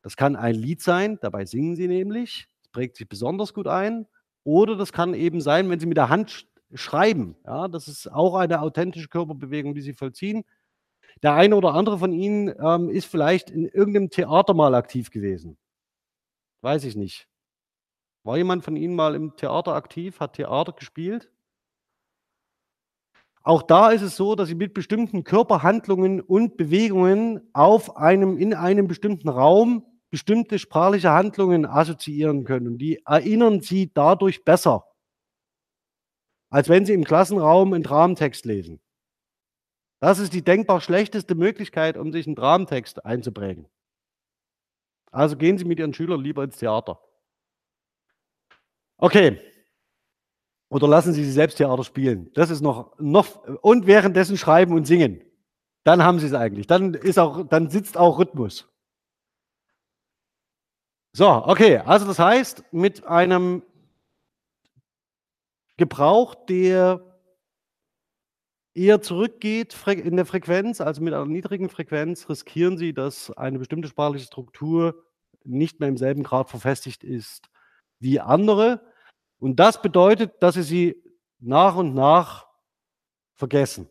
[0.03, 4.07] Das kann ein Lied sein, dabei singen Sie nämlich, das prägt sich besonders gut ein.
[4.44, 7.37] Oder das kann eben sein, wenn Sie mit der Hand schreiben.
[7.46, 10.44] Ja, das ist auch eine authentische Körperbewegung, die Sie vollziehen.
[11.22, 15.57] Der eine oder andere von Ihnen ähm, ist vielleicht in irgendeinem Theater mal aktiv gewesen.
[16.62, 17.29] Weiß ich nicht.
[18.25, 21.32] War jemand von Ihnen mal im Theater aktiv, hat Theater gespielt?
[23.44, 28.55] Auch da ist es so, dass Sie mit bestimmten Körperhandlungen und Bewegungen auf einem, in
[28.55, 32.68] einem bestimmten Raum bestimmte sprachliche Handlungen assoziieren können.
[32.68, 34.85] Und die erinnern Sie dadurch besser,
[36.50, 38.81] als wenn Sie im Klassenraum einen Rahmentext lesen.
[40.00, 43.68] Das ist die denkbar schlechteste Möglichkeit, um sich einen Dramentext einzuprägen.
[45.11, 47.00] Also gehen Sie mit Ihren Schülern lieber ins Theater.
[48.98, 49.52] Okay.
[50.73, 52.31] Oder lassen Sie sie selbst Theater spielen.
[52.33, 55.23] Das ist noch, noch und währenddessen schreiben und singen.
[55.85, 56.67] Dann haben Sie es eigentlich.
[56.67, 58.73] Dann ist auch, dann sitzt auch Rhythmus.
[61.13, 61.77] So, okay.
[61.77, 63.63] Also das heißt, mit einem
[65.77, 67.03] Gebrauch der
[68.73, 73.89] eher zurückgeht in der Frequenz, also mit einer niedrigen Frequenz, riskieren Sie, dass eine bestimmte
[73.89, 75.05] sprachliche Struktur
[75.45, 77.51] nicht mehr im selben Grad verfestigt ist
[77.99, 78.81] wie andere.
[79.42, 81.02] Und das bedeutet, dass Sie sie
[81.40, 82.46] nach und nach
[83.35, 83.88] vergessen.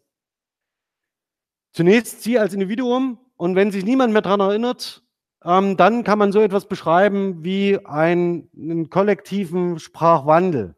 [1.73, 5.03] Zunächst Sie als Individuum und wenn sich niemand mehr daran erinnert,
[5.43, 10.73] ähm, dann kann man so etwas beschreiben wie einen, einen kollektiven Sprachwandel.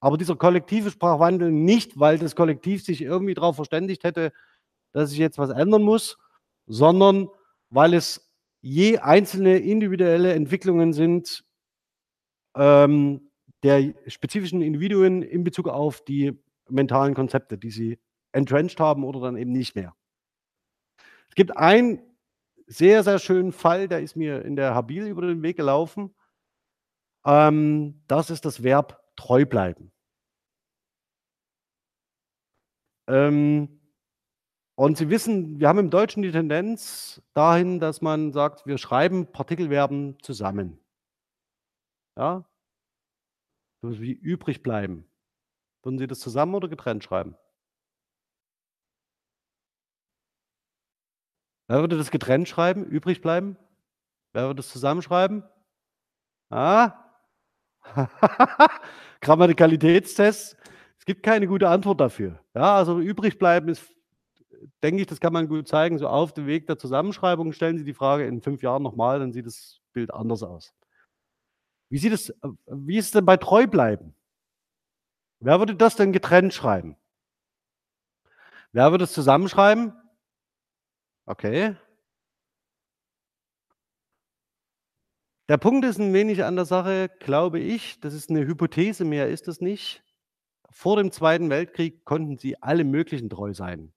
[0.00, 4.32] Aber dieser kollektive Sprachwandel nicht, weil das Kollektiv sich irgendwie darauf verständigt hätte,
[4.92, 6.16] dass sich jetzt was ändern muss,
[6.66, 7.28] sondern
[7.68, 8.32] weil es
[8.62, 11.44] je einzelne individuelle Entwicklungen sind
[12.56, 13.23] ähm,
[13.64, 17.98] der spezifischen Individuen in Bezug auf die mentalen Konzepte, die sie
[18.32, 19.94] entrenched haben oder dann eben nicht mehr.
[21.28, 22.00] Es gibt einen
[22.66, 26.14] sehr, sehr schönen Fall, der ist mir in der Habil über den Weg gelaufen.
[27.24, 29.92] Ähm, das ist das Verb treu bleiben.
[33.08, 33.80] Ähm,
[34.76, 39.30] und Sie wissen, wir haben im Deutschen die Tendenz dahin, dass man sagt, wir schreiben
[39.30, 40.80] Partikelverben zusammen.
[42.16, 42.44] Ja?
[43.90, 45.06] Wie übrig bleiben.
[45.82, 47.36] Würden Sie das zusammen oder getrennt schreiben?
[51.68, 53.56] Wer würde das getrennt schreiben, übrig bleiben?
[54.32, 55.44] Wer würde das zusammenschreiben?
[56.50, 56.92] Ah?
[59.20, 60.56] Grammatikalitätstest.
[60.98, 62.40] Es gibt keine gute Antwort dafür.
[62.54, 63.94] Ja, also übrig bleiben ist,
[64.82, 65.98] denke ich, das kann man gut zeigen.
[65.98, 69.32] So auf dem Weg der Zusammenschreibung stellen Sie die Frage in fünf Jahren nochmal, dann
[69.32, 70.74] sieht das Bild anders aus.
[71.90, 72.34] Wie sieht es,
[72.66, 74.14] wie ist es denn bei treu bleiben?
[75.40, 76.96] Wer würde das denn getrennt schreiben?
[78.72, 79.92] Wer würde es zusammenschreiben?
[81.26, 81.76] Okay.
[85.48, 89.28] Der Punkt ist ein wenig an der Sache, glaube ich, das ist eine Hypothese, mehr
[89.28, 90.02] ist es nicht.
[90.70, 93.92] Vor dem Zweiten Weltkrieg konnten sie alle möglichen treu sein.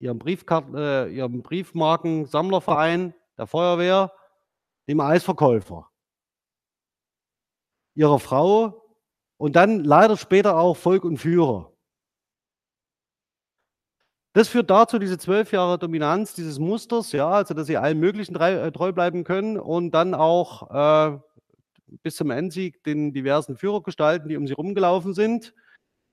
[0.00, 4.12] Ihrem, Briefkart äh, ihrem Briefmarkensammlerverein, der Feuerwehr,
[4.88, 5.89] dem Eisverkäufer,
[8.00, 8.82] ihrer Frau
[9.36, 11.72] und dann leider später auch Volk und Führer.
[14.32, 18.36] Das führt dazu, diese zwölf Jahre Dominanz dieses Musters, ja, also dass sie allen möglichen
[18.36, 21.18] äh, treu bleiben können und dann auch äh,
[22.02, 25.52] bis zum Endsieg den diversen Führergestalten, die um sie rumgelaufen sind,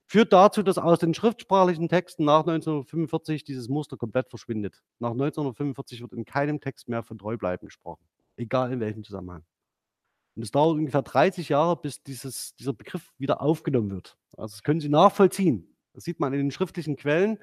[0.07, 4.81] führt dazu, dass aus den schriftsprachlichen Texten nach 1945 dieses Muster komplett verschwindet.
[4.99, 8.03] Nach 1945 wird in keinem Text mehr von Treubleiben gesprochen,
[8.35, 9.43] egal in welchem Zusammenhang.
[10.37, 14.15] Und es dauert ungefähr 30 Jahre, bis dieses, dieser Begriff wieder aufgenommen wird.
[14.37, 15.75] Also das können Sie nachvollziehen.
[15.93, 17.39] Das sieht man in den schriftlichen Quellen.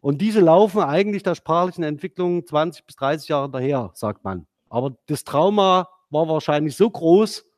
[0.00, 4.48] Und diese laufen eigentlich der sprachlichen Entwicklung 20 bis 30 Jahre daher, sagt man.
[4.68, 7.48] Aber das Trauma war wahrscheinlich so groß,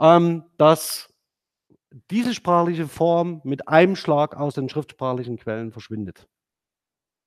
[0.00, 1.12] ähm, dass
[2.10, 6.30] diese sprachliche Form mit einem Schlag aus den schriftsprachlichen Quellen verschwindet.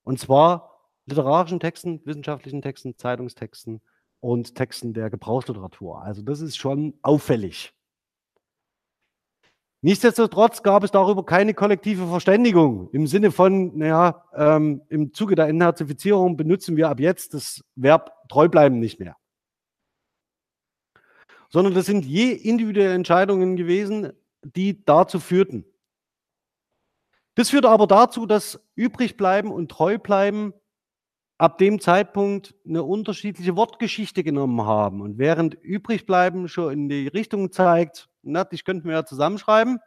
[0.04, 3.82] Und zwar literarischen Texten, wissenschaftlichen Texten, Zeitungstexten
[4.24, 6.02] und Texten der Gebrauchsliteratur.
[6.02, 7.74] Also das ist schon auffällig.
[9.82, 15.48] Nichtsdestotrotz gab es darüber keine kollektive Verständigung im Sinne von, naja, ähm, im Zuge der
[15.48, 19.18] Entnazifizierung benutzen wir ab jetzt das Verb treu bleiben nicht mehr.
[21.50, 25.66] Sondern das sind je individuelle Entscheidungen gewesen, die dazu führten.
[27.36, 30.54] Das führte aber dazu, dass übrig bleiben und treu bleiben
[31.38, 35.02] ab dem Zeitpunkt eine unterschiedliche Wortgeschichte genommen haben.
[35.02, 39.80] Und während übrig bleiben schon in die Richtung zeigt, na, das könnten wir ja zusammenschreiben.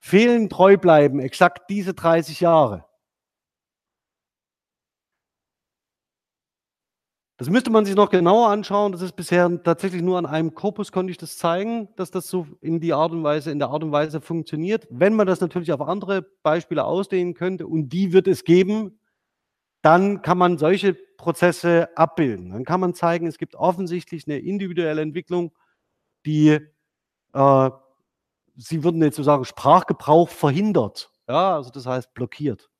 [0.00, 2.84] Fehlen treu bleiben, exakt diese 30 Jahre.
[7.36, 8.92] Das müsste man sich noch genauer anschauen.
[8.92, 12.46] Das ist bisher tatsächlich nur an einem Korpus konnte ich das zeigen, dass das so
[12.60, 14.86] in die Art und Weise, in der Art und Weise funktioniert.
[14.88, 19.00] Wenn man das natürlich auf andere Beispiele ausdehnen könnte, und die wird es geben,
[19.84, 22.50] dann kann man solche Prozesse abbilden.
[22.50, 25.52] Dann kann man zeigen, es gibt offensichtlich eine individuelle Entwicklung,
[26.26, 26.58] die
[27.34, 27.70] äh,
[28.56, 31.10] Sie würden jetzt so sagen, Sprachgebrauch verhindert.
[31.28, 32.70] Ja, also das heißt blockiert.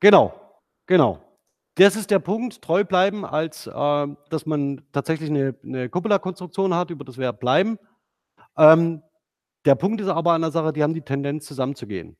[0.00, 0.34] Genau,
[0.86, 1.18] genau.
[1.76, 6.90] Das ist der Punkt, treu bleiben, als äh, dass man tatsächlich eine, eine Copula-Konstruktion hat
[6.90, 7.78] über das Verb bleiben.
[8.56, 9.02] Ähm,
[9.64, 12.16] der Punkt ist aber an der Sache, die haben die Tendenz zusammenzugehen.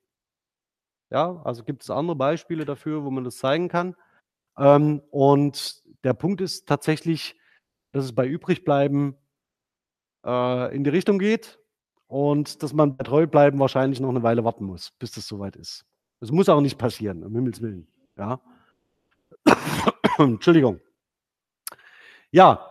[1.10, 3.96] Ja, also gibt es andere Beispiele dafür, wo man das zeigen kann.
[4.56, 7.36] Ähm, und der Punkt ist tatsächlich,
[7.92, 9.16] dass es bei Übrigbleiben
[10.24, 11.58] äh, in die Richtung geht
[12.06, 15.84] und dass man bei Treubleiben wahrscheinlich noch eine Weile warten muss, bis das soweit ist.
[16.20, 17.88] Das muss auch nicht passieren, um Himmels Willen.
[18.16, 18.40] Ja.
[20.18, 20.80] Entschuldigung.
[22.30, 22.68] Ja.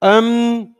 [0.00, 0.75] Ähm,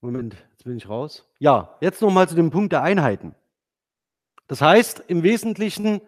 [0.00, 1.28] Moment, jetzt bin ich raus.
[1.38, 3.34] Ja, jetzt nochmal zu dem Punkt der Einheiten.
[4.46, 6.00] Das heißt, im Wesentlichen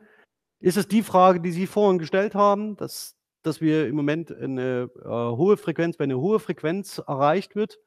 [0.60, 4.90] ist es die Frage, die Sie vorhin gestellt haben, dass, dass wir im Moment eine
[5.04, 7.78] äh, hohe Frequenz, wenn eine hohe Frequenz erreicht wird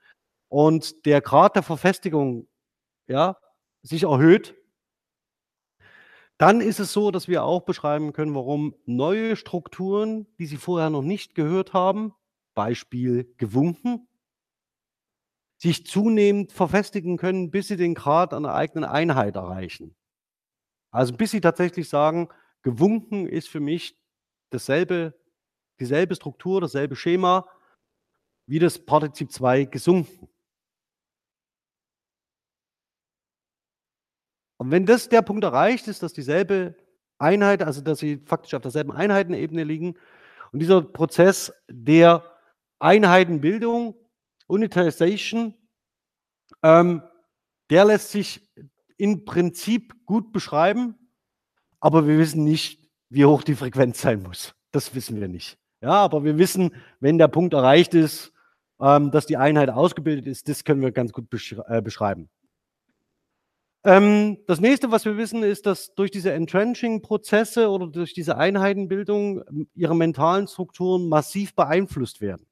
[0.49, 2.47] und der Grad der Verfestigung
[3.07, 3.37] ja,
[3.81, 4.55] sich erhöht,
[6.37, 10.89] dann ist es so, dass wir auch beschreiben können, warum neue Strukturen, die Sie vorher
[10.89, 12.13] noch nicht gehört haben,
[12.53, 14.07] Beispiel gewunken,
[15.57, 19.95] sich zunehmend verfestigen können, bis sie den Grad einer eigenen Einheit erreichen.
[20.91, 22.29] Also bis sie tatsächlich sagen,
[22.61, 23.97] gewunken ist für mich
[24.49, 25.13] dasselbe,
[25.79, 27.47] dieselbe Struktur, dasselbe Schema
[28.47, 30.29] wie das Partizip 2 gesunken.
[34.57, 36.75] Und wenn das der Punkt erreicht ist, dass dieselbe
[37.17, 39.97] Einheit, also dass sie faktisch auf derselben Einheitenebene liegen
[40.51, 42.23] und dieser Prozess der
[42.79, 43.95] Einheitenbildung,
[44.47, 45.53] Unitization,
[46.63, 47.01] ähm,
[47.69, 48.47] der lässt sich
[48.97, 50.95] im Prinzip gut beschreiben,
[51.79, 54.55] aber wir wissen nicht, wie hoch die Frequenz sein muss.
[54.71, 55.57] Das wissen wir nicht.
[55.81, 58.31] Ja, aber wir wissen, wenn der Punkt erreicht ist,
[58.79, 62.29] ähm, dass die Einheit ausgebildet ist, das können wir ganz gut besch äh, beschreiben.
[63.83, 69.43] Ähm, das nächste, was wir wissen, ist, dass durch diese Entrenching-Prozesse oder durch diese Einheitenbildung
[69.47, 72.47] ähm, ihre mentalen Strukturen massiv beeinflusst werden.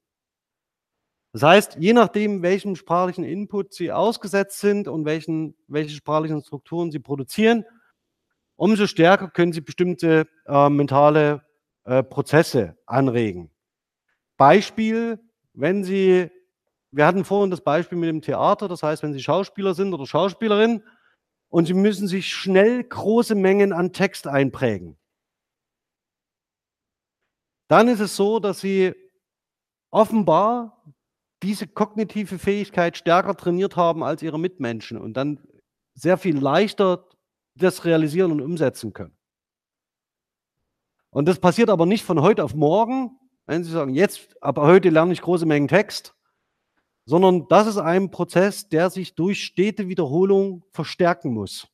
[1.33, 6.91] Das heißt, je nachdem, welchem sprachlichen Input Sie ausgesetzt sind und welchen, welche sprachlichen Strukturen
[6.91, 7.65] Sie produzieren,
[8.55, 11.43] umso stärker können Sie bestimmte äh, mentale
[11.85, 13.49] äh, Prozesse anregen.
[14.37, 15.19] Beispiel,
[15.53, 16.29] wenn Sie,
[16.91, 20.05] wir hatten vorhin das Beispiel mit dem Theater, das heißt, wenn Sie Schauspieler sind oder
[20.05, 20.83] Schauspielerin
[21.49, 24.99] und Sie müssen sich schnell große Mengen an Text einprägen,
[27.67, 28.93] dann ist es so, dass Sie
[29.89, 30.82] offenbar
[31.43, 35.39] diese kognitive Fähigkeit stärker trainiert haben als ihre Mitmenschen und dann
[35.93, 37.07] sehr viel leichter
[37.55, 39.15] das realisieren und umsetzen können.
[41.11, 44.89] Und das passiert aber nicht von heute auf morgen, wenn Sie sagen, jetzt, aber heute
[44.89, 46.15] lerne ich große Mengen Text,
[47.05, 51.67] sondern das ist ein Prozess, der sich durch stete Wiederholung verstärken muss,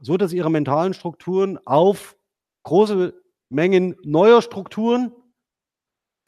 [0.00, 2.16] so dass Ihre mentalen Strukturen auf
[2.62, 3.20] große
[3.50, 5.12] Mengen neuer Strukturen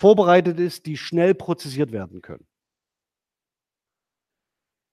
[0.00, 2.46] vorbereitet ist, die schnell prozessiert werden können.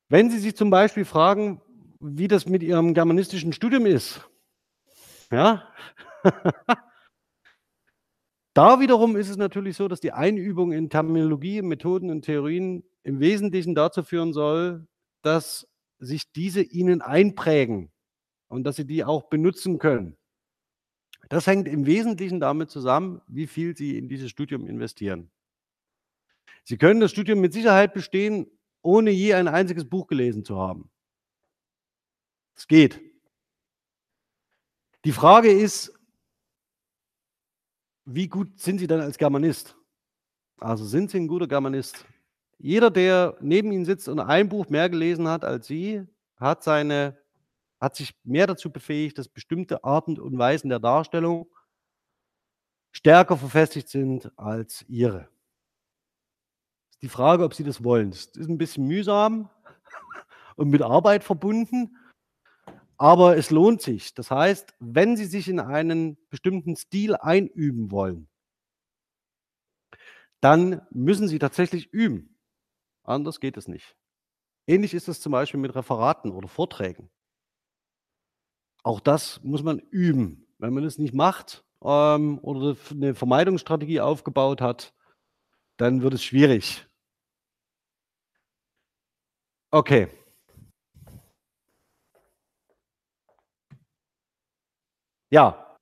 [0.09, 1.61] Wenn Sie sich zum Beispiel fragen,
[1.99, 4.29] wie das mit Ihrem germanistischen Studium ist,
[5.31, 5.67] ja,
[8.53, 13.19] da wiederum ist es natürlich so, dass die Einübung in Terminologie, Methoden und Theorien im
[13.19, 14.87] Wesentlichen dazu führen soll,
[15.23, 15.67] dass
[15.99, 17.91] sich diese Ihnen einprägen
[18.49, 20.17] und dass Sie die auch benutzen können.
[21.29, 25.29] Das hängt im Wesentlichen damit zusammen, wie viel Sie in dieses Studium investieren.
[26.63, 28.47] Sie können das Studium mit Sicherheit bestehen,
[28.81, 30.89] ohne je ein einziges Buch gelesen zu haben.
[32.55, 33.01] Es geht.
[35.05, 35.93] Die Frage ist,
[38.05, 39.75] wie gut sind Sie dann als Germanist?
[40.59, 42.05] Also sind Sie ein guter Germanist?
[42.57, 46.03] Jeder, der neben Ihnen sitzt und ein Buch mehr gelesen hat als Sie,
[46.37, 47.17] hat seine
[47.79, 51.47] hat sich mehr dazu befähigt, dass bestimmte Arten und Weisen der Darstellung
[52.91, 55.29] stärker verfestigt sind als ihre.
[56.91, 58.11] Ist die Frage, ob sie das wollen.
[58.11, 59.49] Das ist ein bisschen mühsam
[60.55, 61.95] und mit Arbeit verbunden,
[62.97, 64.15] aber es lohnt sich.
[64.15, 68.27] Das heißt, wenn Sie sich in einen bestimmten Stil einüben wollen,
[70.41, 72.37] dann müssen Sie tatsächlich üben.
[73.03, 73.95] Anders geht es nicht.
[74.65, 77.09] Ähnlich ist es zum Beispiel mit Referaten oder Vorträgen.
[78.83, 80.47] Auch das muss man üben.
[80.59, 84.93] Wenn man es nicht macht ähm, oder eine Vermeidungsstrategie aufgebaut hat,
[85.77, 86.87] dann wird es schwierig.
[89.71, 90.07] Okay.
[95.29, 95.77] Ja.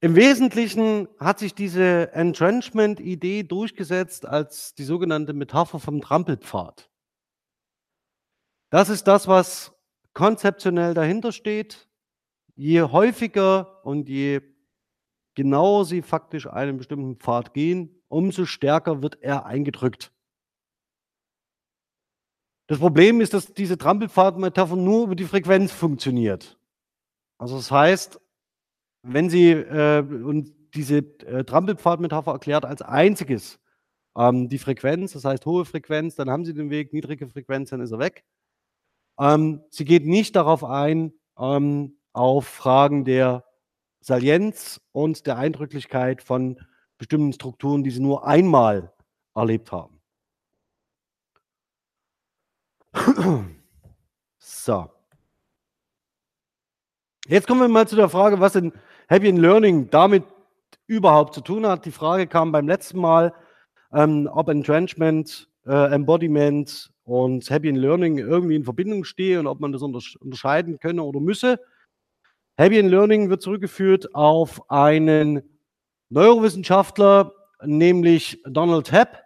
[0.00, 6.90] Im Wesentlichen hat sich diese Entrenchment-Idee durchgesetzt als die sogenannte Metapher vom Trampelpfad.
[8.70, 9.71] Das ist das, was
[10.14, 11.88] konzeptionell dahinter steht,
[12.54, 14.40] je häufiger und je
[15.34, 20.12] genauer Sie faktisch einen bestimmten Pfad gehen, umso stärker wird er eingedrückt.
[22.68, 26.58] Das Problem ist, dass diese Trampelpfadmetapher nur über die Frequenz funktioniert.
[27.38, 28.20] Also das heißt,
[29.02, 33.58] wenn Sie äh, und diese äh, Trampelpfadmetapher erklärt als einziges
[34.16, 37.80] ähm, die Frequenz, das heißt hohe Frequenz, dann haben Sie den Weg, niedrige Frequenz, dann
[37.80, 38.24] ist er weg.
[39.18, 43.44] Ähm, sie geht nicht darauf ein, ähm, auf Fragen der
[44.00, 46.60] Salienz und der Eindrücklichkeit von
[46.98, 48.92] bestimmten Strukturen, die sie nur einmal
[49.34, 50.00] erlebt haben.
[54.44, 54.90] So.
[57.26, 58.72] Jetzt kommen wir mal zu der Frage, was in
[59.08, 60.24] Happy in Learning damit
[60.86, 61.84] überhaupt zu tun hat.
[61.84, 63.32] Die Frage kam beim letzten Mal,
[63.92, 69.60] ähm, ob Entrenchment, äh, Embodiment und Happy in Learning irgendwie in Verbindung stehe und ob
[69.60, 71.60] man das unterscheiden könne oder müsse.
[72.56, 75.42] Happy in Learning wird zurückgeführt auf einen
[76.10, 77.32] Neurowissenschaftler,
[77.64, 79.18] nämlich Donald Hepp,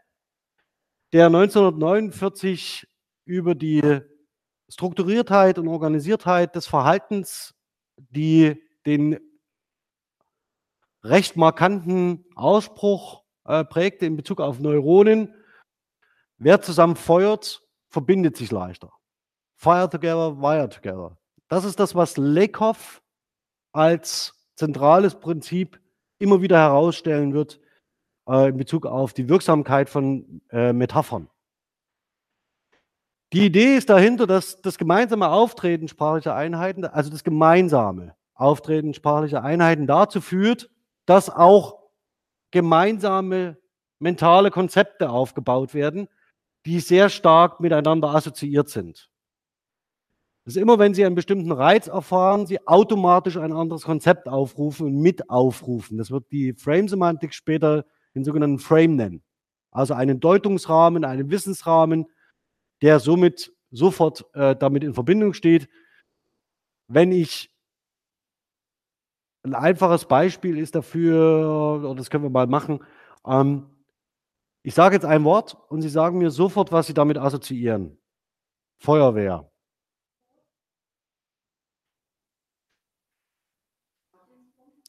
[1.13, 2.87] der 1949
[3.25, 4.01] über die
[4.69, 7.55] Strukturiertheit und Organisiertheit des Verhaltens,
[7.97, 9.19] die den
[11.03, 15.35] recht markanten Ausspruch äh, prägte in Bezug auf Neuronen.
[16.39, 18.93] Wer zusammen feuert, verbindet sich leichter.
[19.55, 21.17] Fire together, wire together.
[21.49, 23.03] Das ist das, was Lakoff
[23.73, 25.81] als zentrales Prinzip
[26.19, 27.61] immer wieder herausstellen wird
[28.29, 31.29] äh, in Bezug auf die Wirksamkeit von äh, Metaphern.
[33.33, 39.43] Die Idee ist dahinter, dass das gemeinsame Auftreten sprachlicher Einheiten, also das gemeinsame Auftreten sprachlicher
[39.43, 40.71] Einheiten dazu führt,
[41.07, 41.79] dass auch
[42.51, 43.59] gemeinsame
[43.99, 46.09] mentale Konzepte aufgebaut werden,
[46.67, 49.09] die sehr stark miteinander assoziiert sind.
[50.45, 54.87] Das ist immer, wenn Sie einen bestimmten Reiz erfahren, Sie automatisch ein anderes Konzept aufrufen
[54.87, 55.99] und mit aufrufen.
[55.99, 59.23] Das wird die Frame-Semantik später den sogenannten Frame nennen.
[59.71, 62.07] Also einen Deutungsrahmen, einen Wissensrahmen,
[62.83, 65.69] der somit sofort äh, damit in Verbindung steht.
[66.89, 67.51] Wenn ich
[69.43, 72.85] ein einfaches Beispiel ist dafür, das können wir mal machen,
[73.27, 73.67] ähm,
[74.67, 78.01] ich sage jetzt ein Wort und Sie sagen mir sofort, was Sie damit assoziieren.
[78.79, 79.49] Feuerwehr.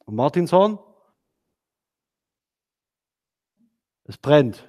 [0.08, 0.80] Martinshorn?
[4.06, 4.68] Es brennt.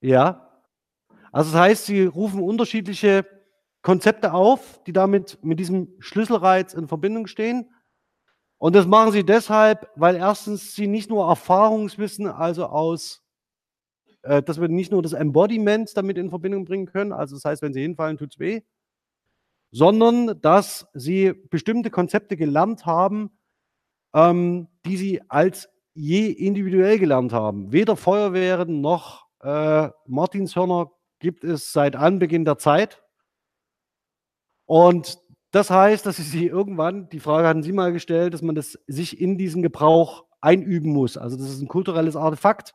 [0.00, 0.60] Ja.
[1.30, 3.24] Also das heißt, Sie rufen unterschiedliche
[3.80, 7.72] Konzepte auf, die damit mit diesem Schlüsselreiz in Verbindung stehen.
[8.62, 13.20] Und das machen Sie deshalb, weil erstens Sie nicht nur Erfahrungswissen, also aus,
[14.22, 17.60] äh, dass wir nicht nur das Embodiment damit in Verbindung bringen können, also das heißt,
[17.62, 18.60] wenn Sie hinfallen, tut es weh,
[19.72, 23.36] sondern dass sie bestimmte Konzepte gelernt haben,
[24.14, 27.72] ähm, die sie als je individuell gelernt haben.
[27.72, 33.02] Weder Feuerwehren noch äh, Martinshörner gibt es seit Anbeginn der Zeit.
[34.66, 35.18] Und
[35.52, 39.20] das heißt, dass sie irgendwann, die Frage hatten Sie mal gestellt, dass man das sich
[39.20, 41.16] in diesen Gebrauch einüben muss.
[41.16, 42.74] Also das ist ein kulturelles Artefakt,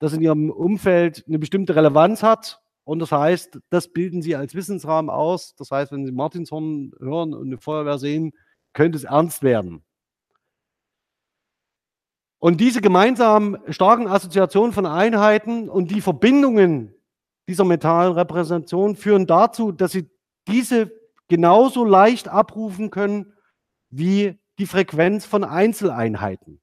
[0.00, 4.54] das in ihrem Umfeld eine bestimmte Relevanz hat und das heißt, das bilden Sie als
[4.54, 5.54] Wissensrahmen aus.
[5.56, 8.32] Das heißt, wenn Sie Martinshorn hören und eine Feuerwehr sehen,
[8.74, 9.82] könnte es ernst werden.
[12.38, 16.94] Und diese gemeinsamen starken Assoziationen von Einheiten und die Verbindungen
[17.48, 20.10] dieser mentalen Repräsentation führen dazu, dass Sie
[20.46, 20.92] diese
[21.28, 23.32] genauso leicht abrufen können
[23.90, 26.60] wie die Frequenz von Einzeleinheiten.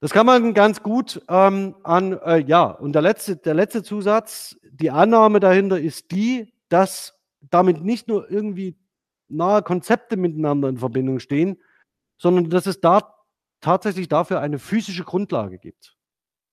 [0.00, 4.56] Das kann man ganz gut ähm, an, äh, ja, und der letzte, der letzte Zusatz,
[4.72, 8.76] die Annahme dahinter ist die, dass damit nicht nur irgendwie
[9.28, 11.62] nahe Konzepte miteinander in Verbindung stehen,
[12.18, 13.14] sondern dass es da
[13.60, 15.96] tatsächlich dafür eine physische Grundlage gibt.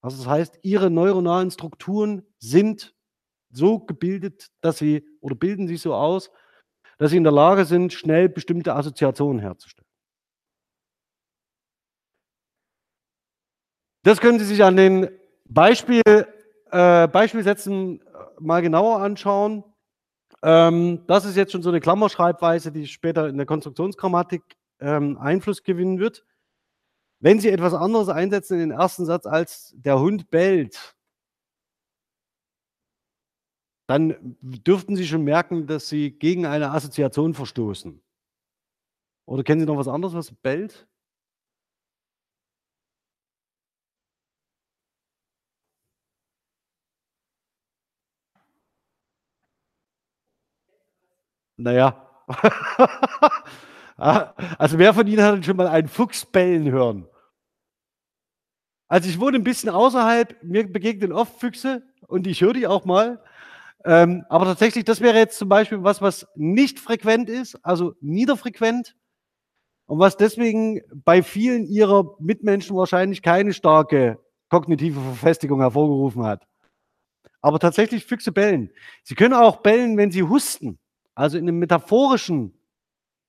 [0.00, 2.94] Also das heißt, ihre neuronalen Strukturen sind
[3.50, 6.30] so gebildet, dass sie oder bilden sich so aus,
[6.98, 9.88] dass sie in der Lage sind, schnell bestimmte Assoziationen herzustellen.
[14.02, 15.10] Das können Sie sich an den
[15.44, 18.04] Beispiel, äh, Beispielsätzen äh,
[18.38, 19.62] mal genauer anschauen.
[20.42, 24.42] Ähm, das ist jetzt schon so eine Klammerschreibweise, die später in der Konstruktionsgrammatik
[24.80, 26.24] ähm, Einfluss gewinnen wird.
[27.18, 30.96] Wenn Sie etwas anderes einsetzen in den ersten Satz als der Hund bellt,
[33.90, 38.00] dann dürften Sie schon merken, dass Sie gegen eine Assoziation verstoßen.
[39.26, 40.86] Oder kennen Sie noch was anderes, was bellt?
[51.56, 52.06] Naja.
[54.02, 57.06] Ah, also wer von Ihnen hat schon mal einen Fuchs bellen hören?
[58.88, 62.84] Also ich wohne ein bisschen außerhalb, mir begegnen oft Füchse und ich höre die auch
[62.84, 63.22] mal.
[63.84, 68.94] Ähm, aber tatsächlich, das wäre jetzt zum Beispiel was, was nicht frequent ist, also niederfrequent
[69.86, 74.18] und was deswegen bei vielen ihrer Mitmenschen wahrscheinlich keine starke
[74.50, 76.46] kognitive Verfestigung hervorgerufen hat.
[77.40, 78.70] Aber tatsächlich Füchse bellen.
[79.02, 80.78] Sie können auch bellen, wenn sie husten.
[81.14, 82.54] Also in einem metaphorischen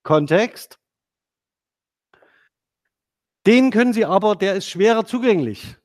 [0.04, 0.80] Kontext.
[3.48, 5.78] Den können Sie aber, der ist schwerer zugänglich.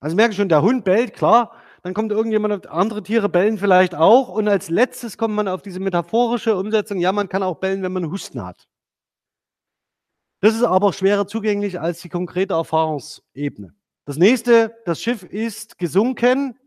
[0.00, 1.60] Also merken schon, der Hund bellt, klar.
[1.86, 4.28] Dann kommt irgendjemand, andere Tiere bellen vielleicht auch.
[4.28, 7.92] Und als letztes kommt man auf diese metaphorische Umsetzung, ja, man kann auch bellen, wenn
[7.92, 8.66] man Husten hat.
[10.40, 13.72] Das ist aber schwerer zugänglich als die konkrete Erfahrungsebene.
[14.04, 16.58] Das nächste, das Schiff ist gesunken.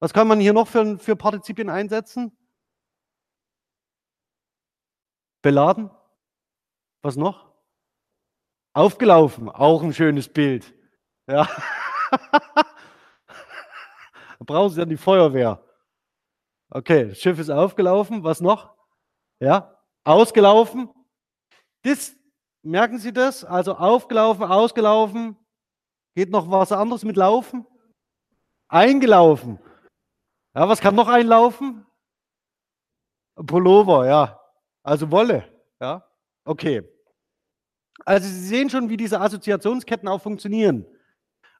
[0.00, 2.36] Was kann man hier noch für, für Partizipien einsetzen?
[5.42, 5.92] Beladen?
[7.02, 7.54] Was noch?
[8.72, 10.74] Aufgelaufen, auch ein schönes Bild.
[11.28, 11.48] Ja.
[14.40, 15.62] da brauchen Sie dann die Feuerwehr.
[16.70, 18.24] Okay, das Schiff ist aufgelaufen.
[18.24, 18.74] Was noch?
[19.38, 20.88] Ja, ausgelaufen.
[21.82, 22.16] Das,
[22.62, 23.44] merken Sie das?
[23.44, 25.36] Also aufgelaufen, ausgelaufen.
[26.14, 27.66] Geht noch was anderes mit Laufen?
[28.68, 29.58] Eingelaufen.
[30.54, 31.86] Ja, was kann noch einlaufen?
[33.34, 34.40] Pullover, ja.
[34.82, 35.44] Also Wolle.
[35.80, 36.06] Ja,
[36.44, 36.82] okay.
[38.06, 40.86] Also Sie sehen schon, wie diese Assoziationsketten auch funktionieren.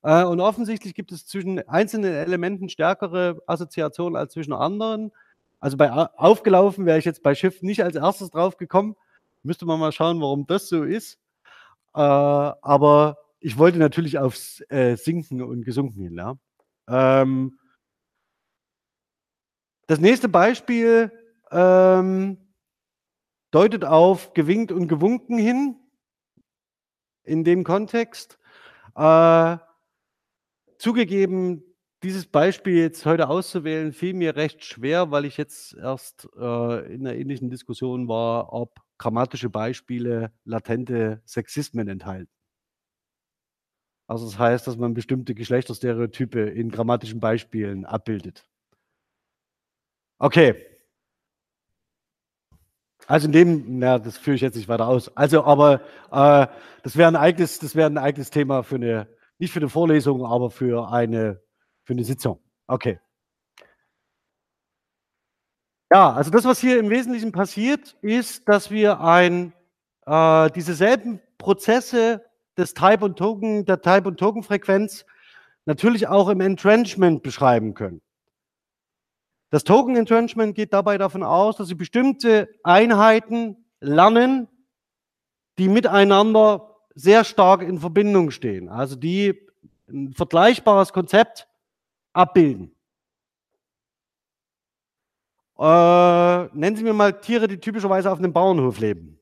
[0.03, 5.12] Äh, und offensichtlich gibt es zwischen einzelnen Elementen stärkere Assoziationen als zwischen anderen.
[5.59, 8.96] Also bei aufgelaufen wäre ich jetzt bei Schiff nicht als erstes drauf gekommen.
[9.42, 11.18] Müsste man mal schauen, warum das so ist.
[11.94, 16.16] Äh, aber ich wollte natürlich aufs äh, Sinken und Gesunken hin.
[16.16, 16.36] Ja.
[16.88, 17.59] Ähm,
[19.86, 21.11] das nächste Beispiel
[21.51, 22.38] ähm,
[23.51, 25.76] deutet auf gewinkt und gewunken hin
[27.24, 28.38] in dem Kontext.
[28.94, 29.59] Äh,
[30.81, 31.62] zugegeben,
[32.03, 37.07] dieses Beispiel jetzt heute auszuwählen, fiel mir recht schwer, weil ich jetzt erst äh, in
[37.07, 42.31] einer ähnlichen Diskussion war, ob grammatische Beispiele latente Sexismen enthalten.
[44.07, 48.45] Also das heißt, dass man bestimmte Geschlechterstereotype in grammatischen Beispielen abbildet.
[50.18, 50.66] Okay.
[53.07, 55.14] Also in dem, na, das führe ich jetzt nicht weiter aus.
[55.16, 56.47] Also, aber äh,
[56.83, 59.09] das wäre ein eigenes, das wäre ein eigenes Thema für eine,
[59.41, 61.41] nicht für eine Vorlesung, aber für eine,
[61.82, 62.41] für eine Sitzung.
[62.66, 63.01] Okay.
[65.93, 69.53] Ja, also das, was hier im Wesentlichen passiert, ist, dass wir ein,
[70.07, 72.24] äh, diese selben Prozesse
[72.57, 75.05] des Type und Token, der Type und Token Frequenz
[75.64, 78.03] natürlich auch im Entrenchment beschreiben können.
[79.51, 84.47] Das Token Entrenchment geht dabei davon aus, dass Sie bestimmte Einheiten lernen,
[85.59, 86.70] die miteinander
[87.01, 89.48] sehr stark in Verbindung stehen, also die
[89.88, 91.48] ein vergleichbares Konzept
[92.12, 92.74] abbilden.
[95.59, 99.20] Äh, nennen Sie mir mal Tiere, die typischerweise auf einem Bauernhof leben.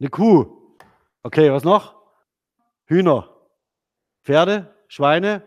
[0.00, 0.76] Eine Kuh.
[1.22, 1.96] Okay, was noch?
[2.86, 3.34] Hühner.
[4.22, 5.42] Pferde, Schweine,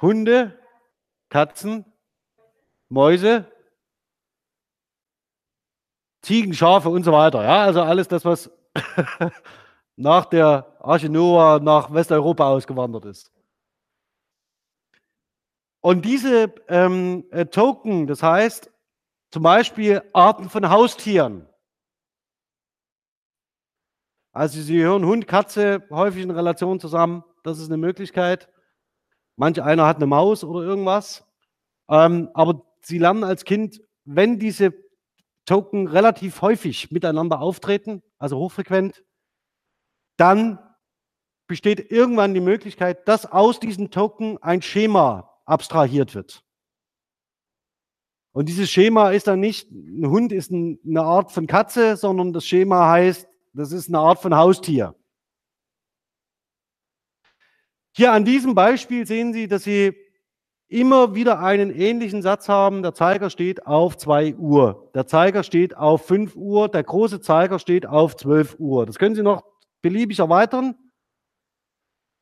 [0.00, 0.56] Hunde,
[1.28, 1.84] Katzen,
[2.88, 3.50] Mäuse,
[6.22, 7.42] Ziegen, Schafe und so weiter.
[7.42, 8.50] Ja, also alles das, was
[9.96, 13.32] nach der Arche Noah nach Westeuropa ausgewandert ist.
[15.80, 18.70] Und diese ähm, äh, Token, das heißt
[19.30, 21.46] zum Beispiel Arten von Haustieren.
[24.32, 27.24] Also Sie hören Hund, Katze häufig in Relation zusammen.
[27.42, 28.48] Das ist eine Möglichkeit.
[29.36, 31.24] Manch einer hat eine Maus oder irgendwas.
[31.88, 34.72] Ähm, aber Sie lernen als Kind, wenn diese
[35.48, 39.02] Token relativ häufig miteinander auftreten, also hochfrequent,
[40.18, 40.58] dann
[41.46, 46.44] besteht irgendwann die Möglichkeit, dass aus diesen Token ein Schema abstrahiert wird.
[48.32, 52.46] Und dieses Schema ist dann nicht, ein Hund ist eine Art von Katze, sondern das
[52.46, 54.94] Schema heißt, das ist eine Art von Haustier.
[57.96, 59.96] Hier an diesem Beispiel sehen Sie, dass Sie
[60.68, 62.82] immer wieder einen ähnlichen Satz haben.
[62.82, 64.90] Der Zeiger steht auf 2 Uhr.
[64.94, 66.68] Der Zeiger steht auf 5 Uhr.
[66.68, 68.86] Der große Zeiger steht auf 12 Uhr.
[68.86, 69.44] Das können Sie noch
[69.82, 70.76] beliebig erweitern.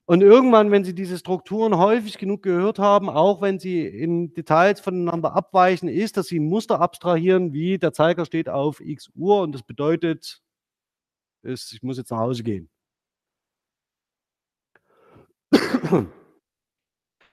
[0.08, 4.78] Und irgendwann, wenn Sie diese Strukturen häufig genug gehört haben, auch wenn sie in Details
[4.80, 9.40] voneinander abweichen, ist, dass Sie ein Muster abstrahieren, wie der Zeiger steht auf x Uhr
[9.40, 10.40] und das bedeutet,
[11.42, 12.70] ist, ich muss jetzt nach Hause gehen.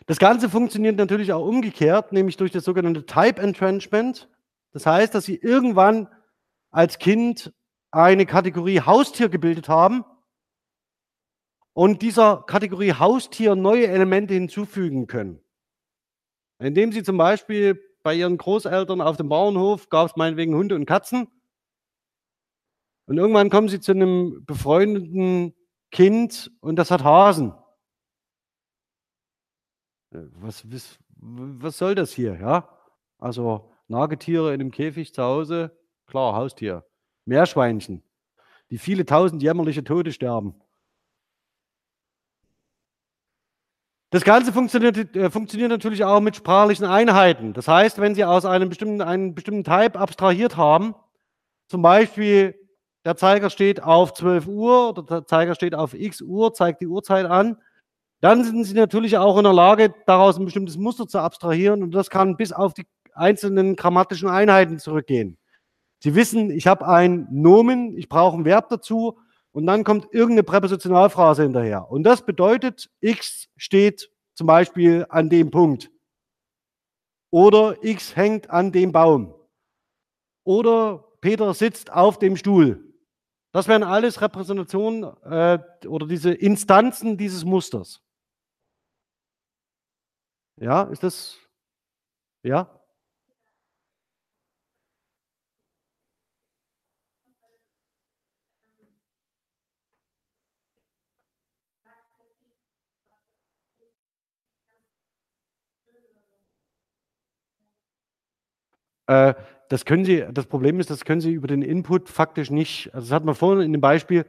[0.05, 4.29] Das Ganze funktioniert natürlich auch umgekehrt, nämlich durch das sogenannte Type Entrenchment.
[4.71, 6.09] Das heißt, dass Sie irgendwann
[6.71, 7.53] als Kind
[7.91, 10.03] eine Kategorie Haustier gebildet haben
[11.73, 15.39] und dieser Kategorie Haustier neue Elemente hinzufügen können.
[16.59, 20.85] Indem Sie zum Beispiel bei Ihren Großeltern auf dem Bauernhof gab es meinetwegen Hunde und
[20.85, 21.27] Katzen.
[23.05, 25.53] Und irgendwann kommen Sie zu einem befreundeten
[25.91, 27.53] Kind und das hat Hasen.
[30.13, 32.37] Was, was, was soll das hier?
[32.39, 32.69] Ja?
[33.17, 36.85] Also Nagetiere in einem Käfig zu Hause, klar, Haustier.
[37.25, 38.03] Meerschweinchen,
[38.69, 40.55] die viele tausend jämmerliche Tote sterben.
[44.09, 47.53] Das Ganze funktioniert, äh, funktioniert natürlich auch mit sprachlichen Einheiten.
[47.53, 50.93] Das heißt, wenn Sie aus einem bestimmten, einem bestimmten Type abstrahiert haben,
[51.67, 52.55] zum Beispiel
[53.05, 56.87] der Zeiger steht auf 12 Uhr oder der Zeiger steht auf x Uhr, zeigt die
[56.87, 57.57] Uhrzeit an,
[58.23, 61.91] dann sind Sie natürlich auch in der Lage, daraus ein bestimmtes Muster zu abstrahieren und
[61.91, 65.37] das kann bis auf die einzelnen grammatischen Einheiten zurückgehen.
[65.99, 69.19] Sie wissen, ich habe ein Nomen, ich brauche ein Verb dazu
[69.51, 71.91] und dann kommt irgendeine Präpositionalphrase hinterher.
[71.91, 75.91] Und das bedeutet, X steht zum Beispiel an dem Punkt.
[77.29, 79.33] Oder X hängt an dem Baum.
[80.45, 82.85] Oder Peter sitzt auf dem Stuhl.
[83.51, 87.99] Das wären alles Repräsentationen äh, oder diese Instanzen dieses Musters.
[90.57, 91.37] Ja, ist das?
[92.43, 92.69] Ja?
[109.07, 109.33] Äh,
[109.69, 113.07] das können Sie das Problem ist, das können Sie über den Input faktisch nicht also,
[113.07, 114.25] das hatten wir vorhin in dem Beispiel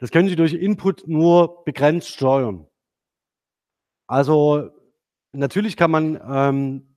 [0.00, 2.66] das können Sie durch Input nur begrenzt steuern.
[4.08, 4.70] Also,
[5.36, 6.96] natürlich kann man, ähm,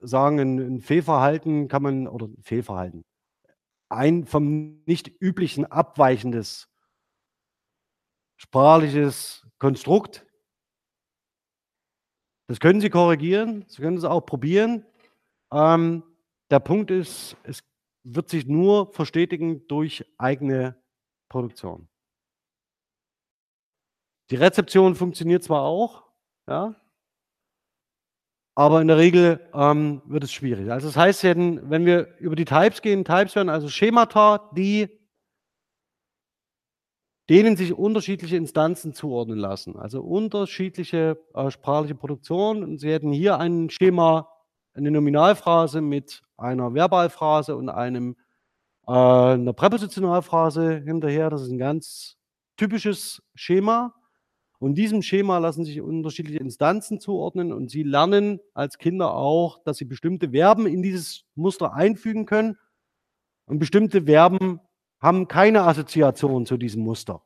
[0.00, 3.04] sagen, 'n 'n Fehlverhalten kann man oder Fehlverhalten,
[3.90, 6.66] ein vom nicht üblichen abweichendes
[8.40, 10.24] sprachliches Konstrukt
[12.48, 14.84] das können Sie korrigieren, Sie können es auch probieren.
[15.52, 16.02] Ähm,
[16.50, 17.60] der Punkt ist, es
[18.04, 20.76] wird sich nur verstetigen durch eigene
[21.30, 21.88] Produktion.
[24.30, 26.04] Die Rezeption funktioniert zwar auch,
[26.48, 26.74] ja
[28.54, 30.70] aber in der Regel, ähm, wird es schwierig.
[30.70, 34.88] Also, das heißt, wenn wir über die Types gehen Types werden also Schemata, die
[37.30, 42.62] denen sich unterschiedliche Instanzen zuordnen lassen, also unterschiedliche, äh, sprachliche Produktionen.
[42.62, 44.28] Und Sie hätten hier ein Schema,
[44.74, 48.16] eine Nominalphrase mit einer Verbalphrase und einem
[48.88, 48.92] äh,
[49.38, 51.30] 'ner Präpositionalphrase hinterher.
[51.30, 52.16] Das ist 'n ganz
[52.58, 53.94] typisches Schema.
[54.64, 59.76] Und diesem Schema lassen sich unterschiedliche Instanzen zuordnen und Sie lernen als Kinder auch, dass
[59.76, 62.56] Sie bestimmte Verben in dieses Muster einfügen können
[63.44, 64.60] und bestimmte Verben
[65.02, 67.20] haben keine Assoziation zu diesem Muster.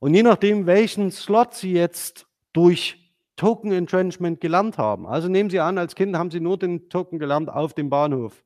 [0.00, 5.58] Und je nachdem, welchen Slot Sie jetzt durch Token Entrenchment gelernt haben also, nehmen Sie
[5.58, 8.44] an, als Kind haben Sie nur den Token gelernt auf dem Bahnhof.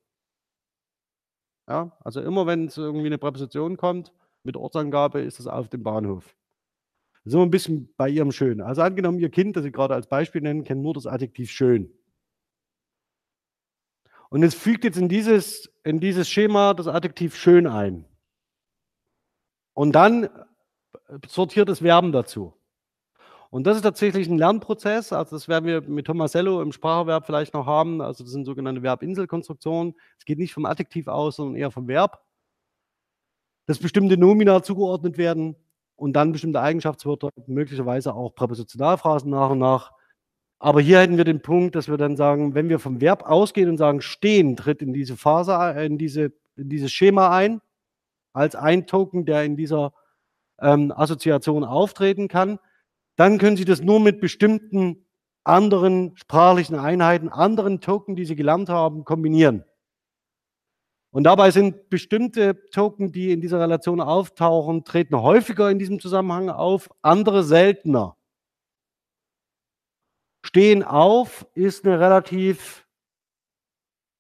[1.69, 4.11] Ja, also immer wenn's irgendwie 'ne Präposition kommt
[4.45, 6.35] mit Ortsangabe, ist es auf dem Bahnhof.
[7.25, 8.61] Sind wir 'n bisschen bei Ihrem Schön.
[8.63, 11.93] Also, angenommen, Ihr Kind, das Sie grade als Beispiel nennen, kennt nur das Adjektiv schön.
[14.33, 18.05] Und es fügt jetzt in dieses in dieses Schema das Adjektiv schön ein.
[19.77, 20.29] Und dann, äh,
[21.29, 22.55] sortiert es Verben dazu.
[23.51, 25.13] Und das ist tatsächlich 'n Lernprozess.
[25.13, 28.01] Also, das werden wir mit Tomasello im Spracherwerb vielleicht noch haben.
[28.03, 29.95] Also, das sind sogenannte Verbinselkonstruktionen.
[30.19, 32.21] Es geht nicht vom Adjektiv aus, sondern eher vom Verb.
[33.71, 35.55] Dass bestimmte Nomina zugeordnet werden
[35.95, 39.93] und dann bestimmte Eigenschaftswörter, möglicherweise auch Präpositionalphrasen nach und nach.
[40.59, 43.69] Aber hier hätten wir den Punkt, dass wir dann sagen, wenn wir vom Verb ausgehen
[43.69, 47.61] und sagen: „Stehen tritt in diese Phase ei in diese in dieses Schema ein“,
[48.33, 49.93] als ein Token, der in dieser,
[50.61, 52.59] ähm, Assoziation auftreten kann,
[53.15, 55.07] dann können Sie das nur mit bestimmten
[55.45, 59.63] anderen sprachlichen Einheiten, anderen Token, die Sie gelernt haben, kombinieren.
[61.15, 66.51] Und dabei sind bestimmte Token, die in dieser Relation auftauchen, treten häufiger in diesem Zusammenhang
[66.51, 68.15] auf, andere seltener.
[70.45, 72.87] Stehen auf ist 'ne relativ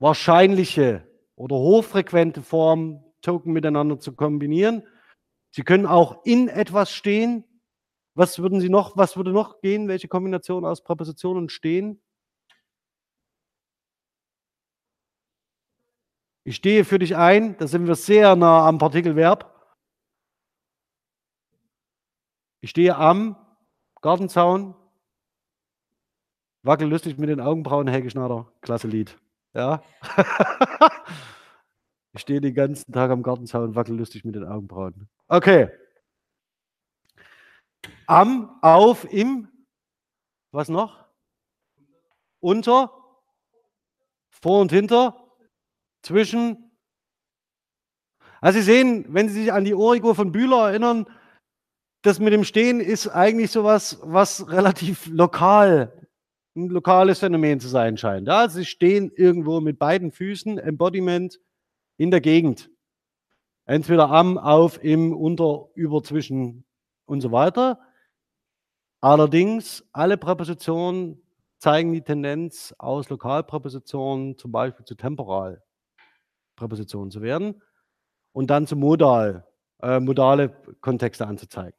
[0.03, 4.82] wahrscheinliche oder hochfrequente Form, Token miteinander zu kombinieren.
[5.51, 7.45] Sie können auch in etwas stehen.
[8.14, 9.88] Was würden Sie noch was würde noch gehen?
[9.88, 12.01] Welche Kombination aus Präposition und stehen?
[16.51, 19.55] Ich stehe für dich ein, da sind wir sehr nah am Partikelverb.
[22.61, 23.36] Ich stehe am
[24.01, 24.74] Gartenzaun.
[26.64, 29.16] Wackel lustig mit den Augenbrauen, Helge Schneider, klasse Lied.
[29.55, 29.84] Ja.
[32.12, 35.09] Ich stehe den ganzen Tag am Gartenzaun, wackel lustig mit den Augenbrauen.
[35.28, 35.70] Okay.
[38.09, 39.46] Am, auf, im
[40.51, 41.07] was noch?
[42.40, 42.92] Unter,
[44.28, 45.30] vor und hinter,
[46.03, 46.70] zwischen.
[48.40, 51.07] Also, Sie sehen, wenn Sie sich an die Origo von Bühler erinnern,
[52.03, 54.01] das mit dem Stehen ist eigentlich so was,
[54.51, 55.92] relativ lokal
[56.57, 58.26] 'n lokales Phänomen zu sein scheint.
[58.26, 61.40] Ja, Sie stehen irgendwo mit beiden Füßen, Embodiment
[61.96, 62.70] in der Gegend.
[63.66, 66.64] Entweder am, auf, im, unter, über, zwischen
[67.07, 67.78] und so weiter.
[69.01, 71.22] Allerdings, alle Präpositionen
[71.59, 74.96] zeigen die Tendenz, aus Lokalpräpositionen zum Beispiel zu
[76.61, 77.62] Temporalpräpositionen zu werden
[78.32, 79.46] und dann zu Modal
[79.82, 80.50] äh, modale
[80.80, 81.78] Kontexte anzuzeigen.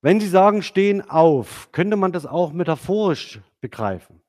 [0.00, 4.22] Wenn Sie sagen: „Stehen auf“, könnte man das auch metaphorisch begreifen.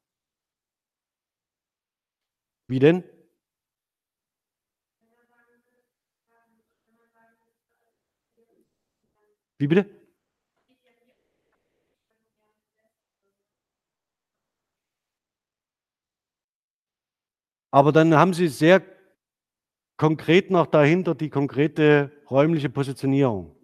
[2.68, 3.04] Wie denn?
[9.58, 10.03] Wie bitte?
[17.74, 18.84] Aber dann haben Sie sehr
[19.98, 23.56] konkret noch dahinter die konkrete räumliche Positionierung.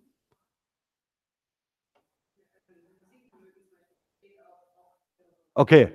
[5.53, 5.93] Okay.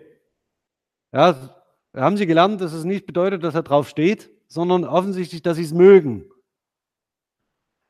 [1.10, 1.56] Ja,
[1.92, 5.64] haben Sie gelernt, dass es nicht bedeutet, dass er drauf steht, sondern offensichtlich, dass Sie
[5.64, 6.30] es mögen.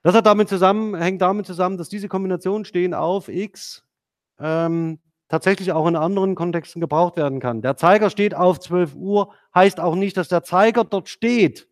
[0.02, 3.86] Das hat damit zusammen, hängt damit zusammen, dass diese Kombinationen stehen auf X
[4.38, 5.00] ähm,
[5.34, 7.60] tatsächlich auch in anderen Kontexten gebraucht werden kann.
[7.60, 11.68] Der Zeiger steht auf 12 Uhr, heißt auch nicht, dass der Zeiger dort steht,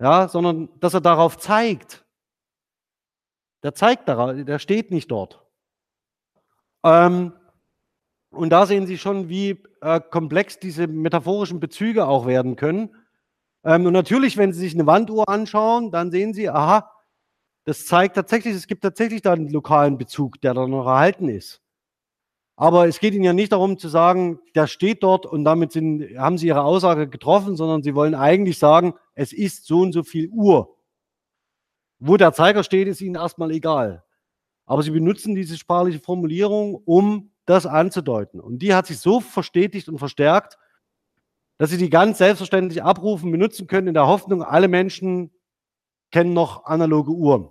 [0.00, 2.06] ja, sondern dass er darauf zeigt.
[3.62, 5.44] Der zeigt darauf, der steht nicht dort.
[6.84, 7.34] Ähm,
[8.30, 12.96] und da sehen Sie schon, wie äh, komplex diese metaphorischen Bezüge auch werden können.
[13.62, 16.90] Ähm, und natürlich, wenn Sie sich eine Wanduhr anschauen, dann sehen Sie, aha,
[17.64, 21.60] das zeigt tatsächlich, es gibt tatsächlich da einen lokalen Bezug, der da noch erhalten ist.
[22.56, 26.02] Aber es geht Ihnen ja nicht darum zu sagen, der steht dort und damit sind,
[26.18, 30.02] haben Sie Ihre Aussage getroffen, sondern Sie wollen eigentlich sagen, es ist so und so
[30.02, 30.76] viel Uhr.
[31.98, 34.04] Wo der Zeiger steht, ist Ihnen erstmal egal.
[34.66, 38.40] Aber Sie benutzen diese sprachliche Formulierung, um das anzudeuten.
[38.40, 40.58] Und die hat sich so verstetigt und verstärkt,
[41.56, 45.30] dass Sie die ganz selbstverständlich abrufen, benutzen können, in der Hoffnung, alle Menschen
[46.10, 47.50] kennen noch analoge Uhren.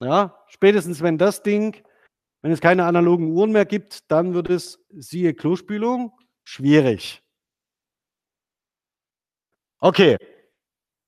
[0.00, 1.82] Ja, spätestens wenn das Ding,
[2.40, 6.12] wenn es keine analogen Uhren mehr gibt, dann wird es, siehe Klospülung,
[6.44, 7.22] schwierig.
[9.78, 10.16] Okay.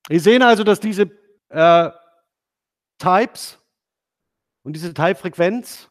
[0.09, 1.11] Wir sehen also, dass diese
[1.49, 1.91] äh,
[2.99, 3.59] Types
[4.63, 5.91] und diese Type-Frequenz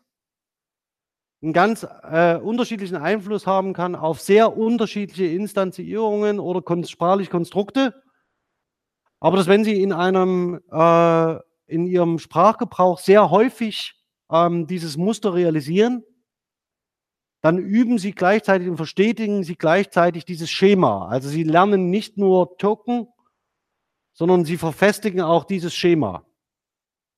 [1.41, 8.01] einen ganz äh, unterschiedlichen Einfluss haben kann auf sehr unterschiedliche Instanzierungen oder kon sprachliche Konstrukte.
[9.24, 13.93] Aber dass wenn Sie in einem äh, in Ihrem Sprachgebrauch sehr häufig
[14.30, 16.03] ähm, dieses Muster realisieren,
[17.39, 21.07] dann üben Sie gleichzeitig und verstetigen Sie gleichzeitig dieses Schema.
[21.07, 23.07] Also Sie lernen nicht nur Token,
[24.11, 26.26] sondern Sie verfestigen auch dieses Schema.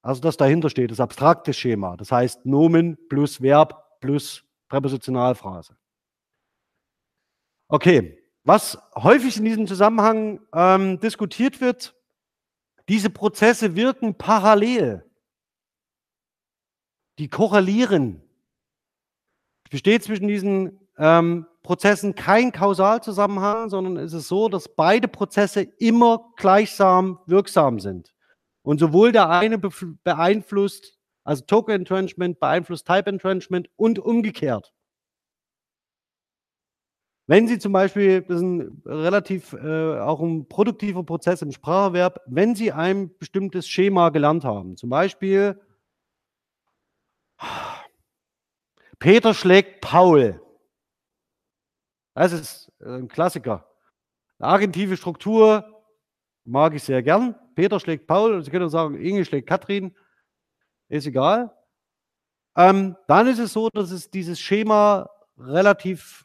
[0.04, 1.98] Also das dahinter steht, das abstrakte Schema.
[1.98, 5.76] Das heißt Nomen plus Verb plus Präpositionalphrase.
[7.68, 11.96] Okay, was häufig in diesem Zusammenhang ähm, diskutiert wird,
[12.88, 15.04] diese Prozesse wirken parallel.
[17.18, 18.22] Die korrelieren.
[19.66, 25.62] Es besteht zwischen diesen ähm, Prozessen kein Kausalzusammenhang, sondern es ist so, dass beide Prozesse
[25.80, 28.14] immer gleichsam wirksam sind.
[28.62, 34.75] Und sowohl der eine beeinflusst, also Token Entrenchment beeinflusst Type Entrenchment und umgekehrt.
[37.28, 42.22] Wenn Sie zum Beispiel, das ist ein relativ äh, auch ein produktiver Prozess im Spracherwerb,
[42.28, 45.60] wenn Sie ein bestimmtes Schema gelernt haben, zum Beispiel
[49.00, 50.42] Peter schlägt Paul.
[52.14, 53.68] Das ist äh, ein Klassiker.
[54.40, 55.84] Eine agentive Struktur
[56.44, 57.36] mag ich sehr gern.
[57.56, 59.96] Peter schlägt Paul, Sie können sagen, Inge schlägt Katrin,
[60.90, 61.56] ist egal.
[62.56, 66.25] Ähm, dann ist es so, dass es dieses Schema relativ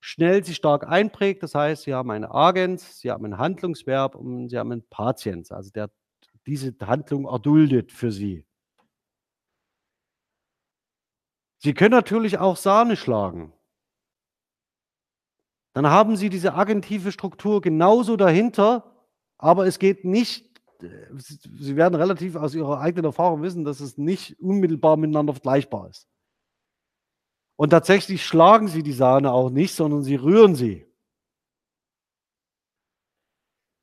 [0.00, 1.42] schnell sich stark einprägt.
[1.42, 5.52] Das heißt, Sie haben eine Agens, Sie haben ein Handlungsverb und Sie haben einen Patiens,
[5.52, 5.90] also der
[6.46, 8.46] diese Handlung erduldet für Sie.
[11.58, 13.52] Sie können natürlich auch Sahne schlagen.
[15.74, 19.06] Dann haben Sie diese agentive Struktur genauso dahinter,
[19.38, 24.40] aber es geht nicht, Sie werden relativ aus Ihrer eigenen Erfahrung wissen, dass es nicht
[24.40, 26.08] unmittelbar miteinander vergleichbar ist.
[27.60, 30.86] Und tatsächlich schlagen sie die Sahne auch nicht, sondern sie rühren sie.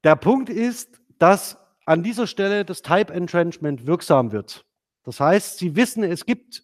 [0.03, 4.65] Der Punkt ist, dass an dieser Stelle das Type Entrenchment wirksam wird.
[5.03, 6.63] Das heißt, Sie wissen, es gibt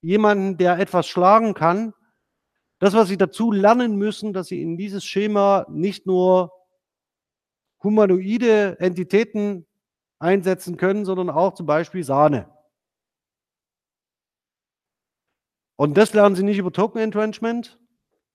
[0.00, 1.92] jemanden, der etwas schlagen kann.
[2.78, 6.52] Das, was Sie dazu lernen müssen, dass Sie in dieses Schema nicht nur
[7.82, 9.66] humanoide Entitäten
[10.18, 12.55] einsetzen können, sondern auch zum Beispiel Sahne.
[15.76, 17.78] Und das lernen Sie nicht über Token Entrenchment?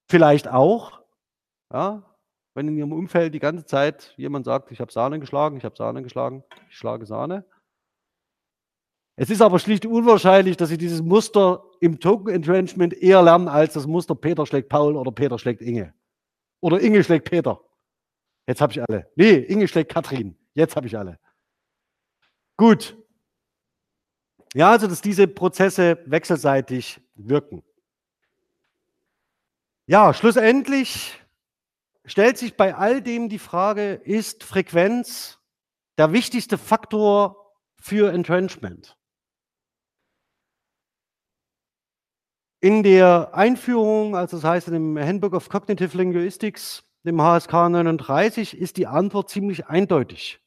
[0.07, 1.01] Vielleicht auch.
[1.73, 2.03] Ja,
[2.53, 5.75] wenn in Ihrem Umfeld die ganze Zeit jemand sagt, ich habe Sahne geschlagen, ich habe
[5.75, 7.45] Sahne geschlagen, ich schlage Sahne.
[9.15, 13.73] Es ist aber schlicht unwahrscheinlich, dass Sie dieses Muster im Token Entrenchment eher lernen als
[13.73, 15.93] das Muster Peter schlägt Paul oder Peter schlägt Inge.
[16.59, 17.61] Oder Inge schlägt Peter.
[18.47, 19.11] Jetzt habe ich alle.
[19.15, 20.37] Nee, Inge schlägt Katrin.
[20.53, 21.19] Jetzt habe ich alle.
[22.57, 22.97] Gut.
[24.53, 27.63] Ja, also dass diese Prozesse wechselseitig wirken.
[29.87, 31.19] Ja, schlussendlich
[32.05, 35.39] stellt sich bei all dem die Frage, ist Frequenz
[35.97, 38.97] der wichtigste Faktor für Entrenchment?
[42.59, 48.55] In der Einführung, also das heißt in dem Handbook of Cognitive Linguistics, dem HSK 39,
[48.55, 50.40] ist die Antwort ziemlich eindeutig.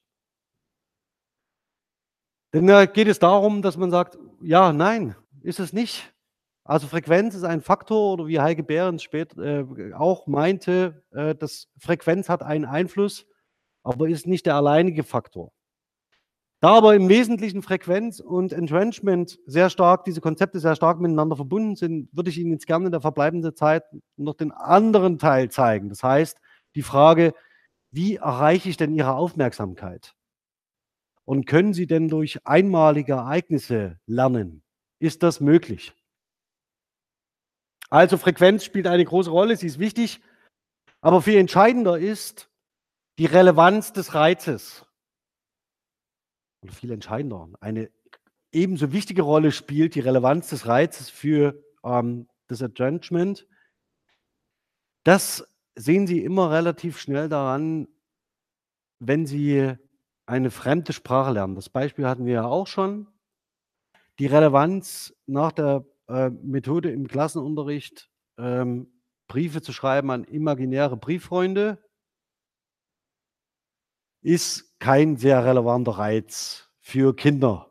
[2.55, 6.15] Denn da geht es darum, dass man sagt, ja, nein, ist es nicht.
[6.63, 11.67] Also Frequenz ist ein Faktor oder wie Heike Behrens später äh, auch meinte, äh, dass
[11.79, 13.27] Frequenz hat einen Einfluss,
[13.83, 15.53] aber ist nicht der alleinige Faktor.
[16.61, 21.75] Da aber im Wesentlichen Frequenz und Entrenchment sehr stark, diese Konzepte sehr stark miteinander verbunden
[21.75, 23.83] sind, würde ich Ihnen jetzt gerne in der verbleibenden Zeit
[24.17, 25.89] noch den anderen Teil zeigen.
[25.89, 26.39] Das heißt,
[26.77, 27.35] die Frage,
[27.91, 30.15] wie erreiche ich denn Ihre Aufmerksamkeit?
[31.25, 34.63] Und können Sie denn durch einmalige Ereignisse lernen?
[34.99, 35.95] Ist das möglich?
[37.91, 40.21] Also Frequenz spielt eine große Rolle, sie ist wichtig,
[41.01, 42.51] aber viel entscheidender ist
[43.19, 44.85] die Relevanz des Reizes
[46.65, 47.91] und viel entscheidender, eine
[48.53, 53.47] ebenso wichtige Rolle spielt die Relevanz des Reizes für ähm, das Adjustment.
[55.05, 57.87] Das sehen Sie immer relativ schnell daran,
[58.99, 59.75] wenn Sie
[60.27, 61.55] eine fremde Sprache lernen.
[61.55, 63.09] Das Beispiel hatten wir ja auch schon.
[64.19, 68.91] Die Relevanz nach der äh, Methode im Klassenunterricht, ähm,
[69.27, 71.79] Briefe zu schreiben an imaginäre Brieffreunde,
[74.23, 77.71] ist kein sehr relevanter Reiz für Kinder.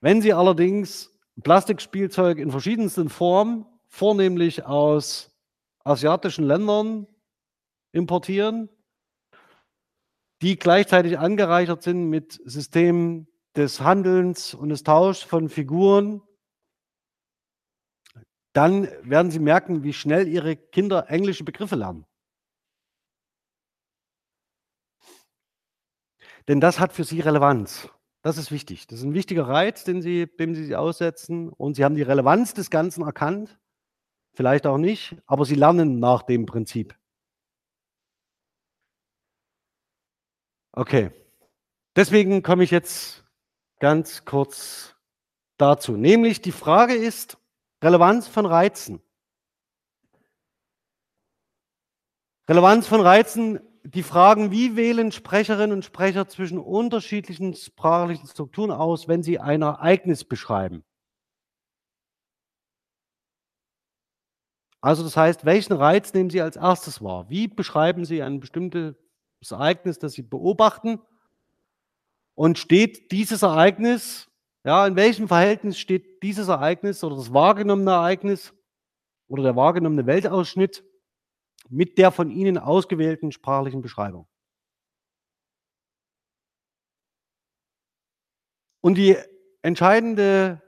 [0.00, 5.30] Wenn Sie allerdings Plastikspielzeug in verschiedensten Formen, vornehmlich aus
[5.84, 7.06] asiatischen Ländern,
[7.92, 8.68] importieren,
[10.42, 16.22] die gleichzeitig angereichert sind mit Systemen des Handelns und des Tauschs von Figuren,
[18.52, 22.06] dann werden Sie merken, wie schnell Ihre Kinder englische Begriffe lernen.
[26.48, 27.88] Denn das hat für Sie Relevanz.
[28.22, 28.86] Das ist wichtig.
[28.86, 31.48] Das ist ein wichtiger Reiz, den Sie, dem Sie sich aussetzen.
[31.48, 33.58] Und Sie haben die Relevanz des Ganzen erkannt.
[34.34, 36.94] Vielleicht auch nicht, aber Sie lernen nach dem Prinzip.
[40.72, 41.10] Okay.
[41.96, 43.24] Deswegen komme ich jetzt
[43.78, 44.96] ganz kurz
[45.58, 45.92] dazu.
[45.92, 47.36] Nämlich die Frage ist,
[47.82, 49.02] Relevanz von Reizen.
[52.48, 59.08] Relevanz von Reizen, die Fragen, wie wählen Sprecherinnen und Sprecher zwischen unterschiedlichen sprachlichen Strukturen aus,
[59.08, 60.84] wenn sie ein Ereignis beschreiben.
[64.80, 67.28] Also das heißt, welchen Reiz nehmen Sie als erstes wahr?
[67.28, 68.40] Wie beschreiben Sie ein
[69.42, 71.00] bestimmtes Ereignis, das Sie beobachten?
[72.34, 74.28] Und steht dieses Ereignis
[74.64, 78.54] ja, in welchem Verhältnis steht dieses Ereignis oder das wahrgenommene Ereignis
[79.26, 80.84] oder der wahrgenommene Weltausschnitt
[81.68, 84.28] mit der von Ihnen ausgewählten sprachlichen Beschreibung?
[88.80, 89.16] Und die
[89.62, 90.62] entscheidende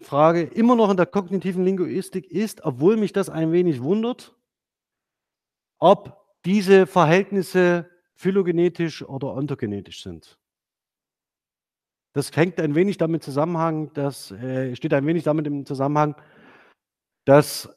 [0.00, 4.36] Frage immer noch in der kognitiven Linguistik ist, obwohl mich das ein wenig wundert,
[5.78, 10.38] ob diese Verhältnisse phylogenetisch oder ontogenetisch sind.
[12.12, 16.14] Das hängt ein wenig damit zusammenhang, das äh, steht ein wenig damit im Zusammenhang,
[17.24, 17.68] dass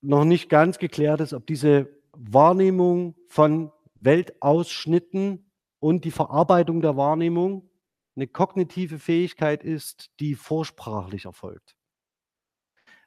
[0.00, 7.68] noch nicht ganz geklärt ist, ob diese Wahrnehmung von Weltausschnitten und die Verarbeitung der Wahrnehmung
[8.14, 11.76] eine kognitive Fähigkeit ist, die vorsprachlich erfolgt.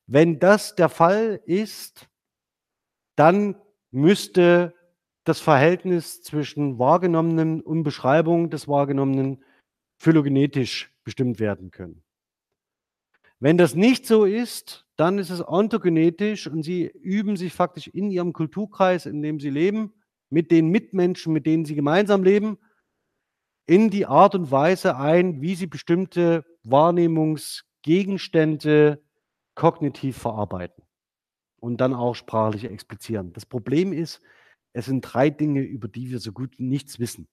[0.06, 2.10] Wenn das der Fall ist,
[3.16, 3.56] dann
[3.92, 4.74] müsste
[5.24, 9.44] das Verhältnis zwischen wahrgenommenen und Beschreibung des Wahrgenommenen
[10.00, 12.02] phylogenetisch bestimmt werden können.
[13.39, 18.12] Wenn das nicht so ist, dann ist es ontogenetisch und sie üben sich faktisch in
[18.12, 19.94] ihrem Kulturkreis, in dem sie leben,
[20.30, 22.58] mit den Mitmenschen, mit denen sie gemeinsam leben,
[23.66, 29.04] in die Art und Weise ein, wie sie bestimmte Wahrnehmungsgegenstände
[29.56, 30.81] kognitiv verarbeiten
[31.62, 33.32] und dann auch sprachlich explizieren.
[33.34, 34.20] Das Problem ist,
[34.74, 37.28] es sind drei Dinge, über die wir so gut nichts wissen.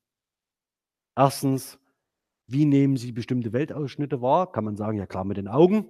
[1.17, 1.79] Erstens,
[2.47, 4.53] wie nehmen Sie bestimmte Weltausschnitte wahr?
[4.53, 5.87] Kann man sagen, ja klar, mit den Augen.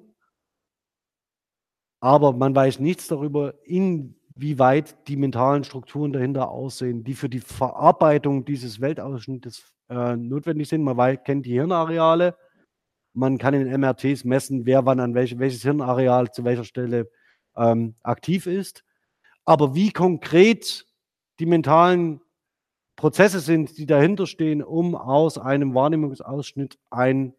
[2.00, 8.44] Aber man weiß nichts darüber, inwieweit die mentalen Strukturen dahinter aussehen, die für die Verarbeitung
[8.44, 10.82] dieses Weltausschnittes äh, notwendig sind.
[10.82, 12.36] Man weiß, kennt die Hirnareale.
[13.14, 17.10] Man kann in MRTs messen, wer wann an welche, welches Hirnareal zu welcher Stelle
[17.58, 18.84] ähm, aktiv ist.
[19.44, 20.86] Aber wie konkret
[21.40, 22.20] die mentalen
[22.96, 27.34] Prozesse sind, die dahinter stehen, um aus einem Wahrnehmungsausschnitt ein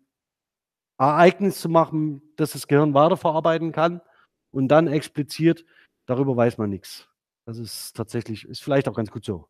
[0.97, 4.01] Ereignis zu machen, das das Gehirn weiterverarbeiten kann
[4.51, 5.65] und dann expliziert,
[6.05, 7.09] darüber weiß man nichts.
[7.45, 9.47] Das ist tatsächlich ist vielleicht auch ganz gut so.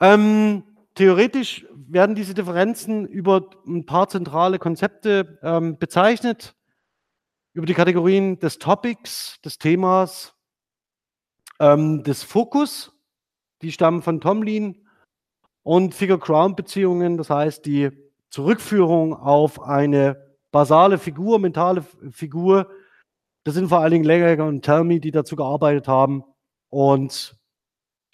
[0.00, 0.62] Ähm,
[0.94, 6.54] theoretisch werden diese Differenzen über ein paar zentrale Konzepte ähm, bezeichnet,
[7.58, 10.32] über die Kategorien des Topics, des Themas,
[11.58, 12.92] ähm, des Fokus,
[13.62, 14.86] die stammen von Tomlin
[15.64, 17.90] und Figure-Ground-Beziehungen, das heißt die
[18.30, 21.82] Zurückführung auf eine basale Figur, mentale
[22.12, 22.70] Figur.
[23.42, 26.22] Das sind vor allen Dingen Legger und Telmi, die dazu gearbeitet haben
[26.68, 27.36] und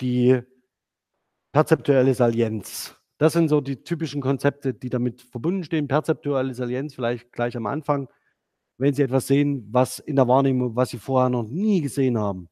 [0.00, 0.40] die
[1.52, 2.96] perzeptuelle Salienz.
[3.18, 5.86] Das sind so die typischen Konzepte, die damit verbunden stehen.
[5.86, 8.08] Perzeptuelle Salienz vielleicht gleich am Anfang,
[8.78, 12.48] wenn Sie etwas sehen, was in der Wahrnehmung, was Sie vorher noch nie gesehen haben,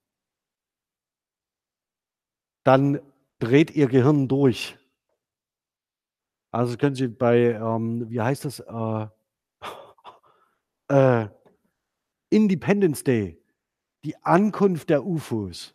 [2.65, 3.01] dann
[3.39, 4.79] dreht Ihr Gehirn durch.
[6.53, 9.07] Also können Sie bei, ähm, wie heißt das, äh,
[10.89, 11.29] äh,
[12.31, 13.43] Independence Day,
[14.05, 15.75] die Ankunft der UFOs,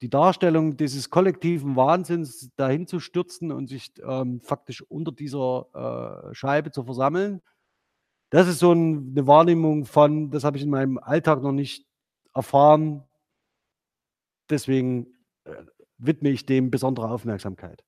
[0.00, 6.34] die Darstellung dieses kollektiven Wahnsinns dahin zu stürzen und sich ähm, faktisch unter dieser äh,
[6.34, 7.40] Scheibe zu versammeln.
[8.32, 11.86] Das ist so ein, eine Wahrnehmung von, das habe ich in meinem Alltag noch nicht
[12.34, 13.04] erfahren.
[14.48, 15.06] Deswegen
[15.44, 15.52] äh,
[15.98, 17.84] widme ich dem besondere Aufmerksamkeit.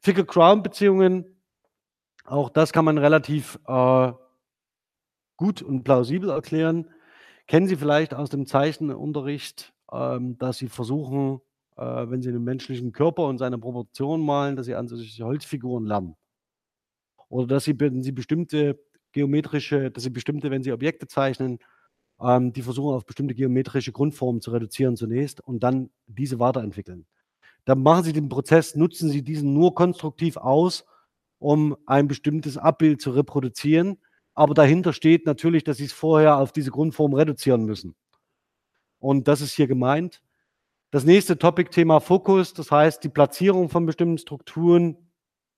[0.00, 1.40] Figure-Crown-Beziehungen,
[2.24, 4.12] auch das kann man relativ äh,
[5.36, 6.90] gut und plausibel erklären.
[7.46, 11.40] Kennen Sie vielleicht aus dem Zeichenunterricht, ähm, dass Sie versuchen,
[11.76, 15.86] äh, wenn Sie einen menschlichen Körper und seine Proportionen malen, dass Sie an solche Holzfiguren
[15.86, 16.16] lernen.
[17.28, 18.84] Oder dass Sie, wenn Sie bestimmte
[19.16, 21.58] geometrische, dass Sie bestimmte, wenn Sie Objekte zeichnen,
[22.20, 27.06] ähm, die versuchen auf bestimmte geometrische Grundformen zu reduzieren zunächst und dann diese weiterentwickeln.
[27.64, 30.84] Dann machen Sie den Prozess, nutzen Sie diesen nur konstruktiv aus,
[31.38, 33.98] um ein bestimmtes Abbild zu reproduzieren
[34.36, 37.96] aber dahinter steht natürlich, dass sie es vorher auf diese Grundform reduzieren müssen.
[38.98, 40.22] Und das ist hier gemeint.
[40.90, 45.10] Das nächste Topic-Thema Fokus, das heißt die Platzierung von bestimmten Strukturen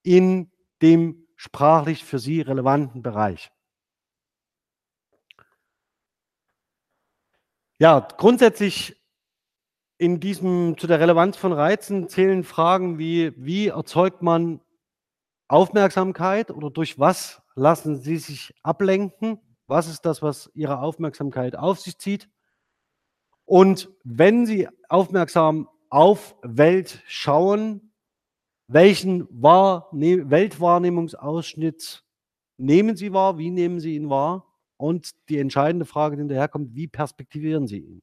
[0.05, 3.51] in dem sprachlich für Sie relevanten Bereich.
[7.79, 9.01] Ja, grundsätzlich
[9.99, 14.61] in diesem, zu der Relevanz von Reizen zählen Fragen wie, wie erzeugt man
[15.47, 19.41] Aufmerksamkeit oder durch was lassen Sie sich ablenken?
[19.69, 22.29] Was ist das, was Ihre Aufmerksamkeit auf sich zieht?
[23.45, 27.88] Und wenn Sie aufmerksam auf Welt schauen,
[28.69, 32.05] welchen Wahrne Weltwahrnehmungsausschnitt
[32.59, 33.39] nehmen Sie wahr?
[33.39, 34.47] Wie nehmen Sie ihn wahr?
[34.77, 38.03] Und die entscheidende Frage, die hinterherkommt, wie perspektivieren Sie ihn?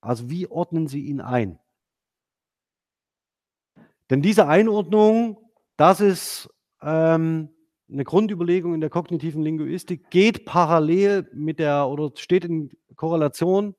[0.00, 1.58] Also wie ordnen Sie ihn ein?
[4.08, 5.36] Denn diese Einordnung,
[5.76, 6.48] das ist
[6.80, 7.50] ähm,
[7.90, 13.74] eine Grundüberlegung in der kognitiven Linguistik geht parallel mit der oder steht in Korrelation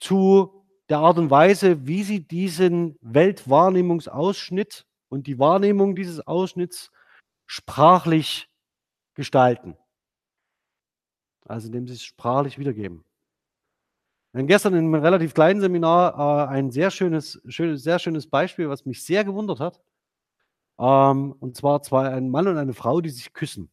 [0.00, 0.59] zu
[0.90, 6.90] der Art und Weise, wie sie diesen Weltwahrnehmungsausschnitt und die Wahrnehmung dieses Ausschnitts
[7.46, 8.50] sprachlich
[9.14, 9.76] gestalten.
[11.46, 13.04] Also indem sie es sprachlich wiedergeben.
[14.32, 18.68] Wir gestern in einem relativ kleinen Seminar äh, ein sehr schönes, schönes, sehr schönes Beispiel,
[18.68, 19.80] was mich sehr gewundert hat.
[20.78, 23.70] Ähm, und zwar zwei, ein Mann und eine Frau, die sich küssen.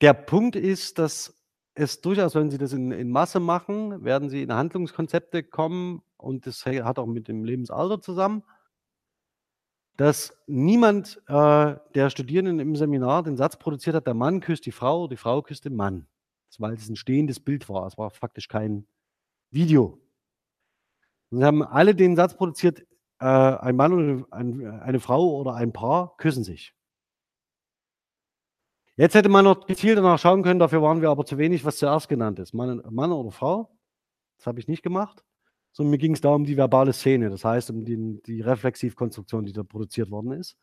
[0.00, 1.39] Der Punkt ist, dass
[1.80, 6.46] es durchaus, wenn Sie das in, in Masse machen, werden Sie in Handlungskonzepte kommen und
[6.46, 8.44] das hat auch mit dem Lebensalter zusammen,
[9.96, 14.72] dass niemand äh, der Studierenden im Seminar den Satz produziert hat, der Mann küsst die
[14.72, 16.06] Frau, die Frau küsst den Mann.
[16.58, 17.86] Weil es ein stehendes Bild war.
[17.86, 18.86] Es war faktisch kein
[19.50, 20.00] Video.
[21.30, 22.80] Sie haben alle den Satz produziert,
[23.20, 26.74] äh, ein Mann und ein, eine Frau oder ein Paar küssen sich.
[29.00, 31.78] Jetzt hätte man noch gezielt danach schauen können, dafür waren wir aber zu wenig, was
[31.78, 32.52] zuerst genannt ist.
[32.52, 33.70] Mann, Mann oder Frau.
[34.36, 35.24] Das habe ich nicht gemacht.
[35.72, 39.46] Sondern mir ging es da um die verbale Szene, das heißt um die, die Reflexivkonstruktion,
[39.46, 40.58] die da produziert worden ist.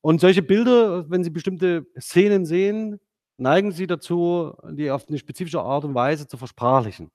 [0.00, 2.98] Und solche Bilder, wenn Sie bestimmte Szenen sehen,
[3.36, 7.12] neigen Sie dazu, die auf eine spezifische Art und Weise zu versprachlichen.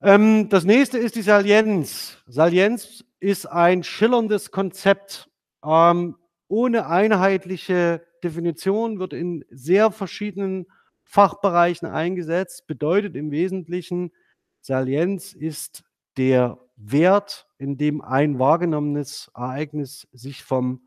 [0.00, 2.18] Ähm, das nächste ist die Salienz.
[2.28, 5.28] Salienz ist ein schillerndes Konzept.
[5.64, 6.14] Ähm,
[6.52, 10.66] ohne einheitliche Definition wird in sehr verschiedenen
[11.02, 12.66] Fachbereichen eingesetzt.
[12.66, 14.12] Bedeutet im Wesentlichen,
[14.60, 15.82] Salienz ist
[16.18, 20.82] der Wert, in dem ein wahrgenommenes Ereignis sich vom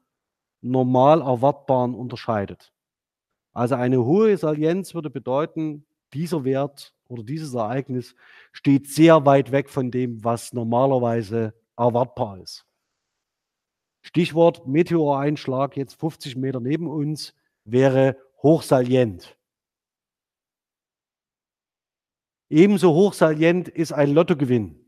[0.61, 2.71] normal Erwartbaren unterscheidet.
[3.51, 8.15] Also eine hohe Salienz würde bedeuten, dieser Wert oder dieses Ereignis
[8.51, 12.67] steht sehr weit weg von dem, was normalerweise erwartbar ist.
[14.05, 17.33] Stichwort Meteoreinschlag jetzt 50 Meter neben uns
[17.63, 19.35] wäre hochsalient.
[22.49, 24.87] Ebenso hochsalient ist ein Lottogewinn.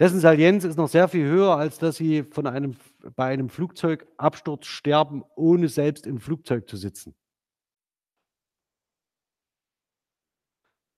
[0.00, 2.76] Dessen Salienz ist noch sehr viel höher, als dass Sie von einem,
[3.14, 7.14] bei einem Flugzeugabsturz sterben, ohne selbst im Flugzeug zu sitzen.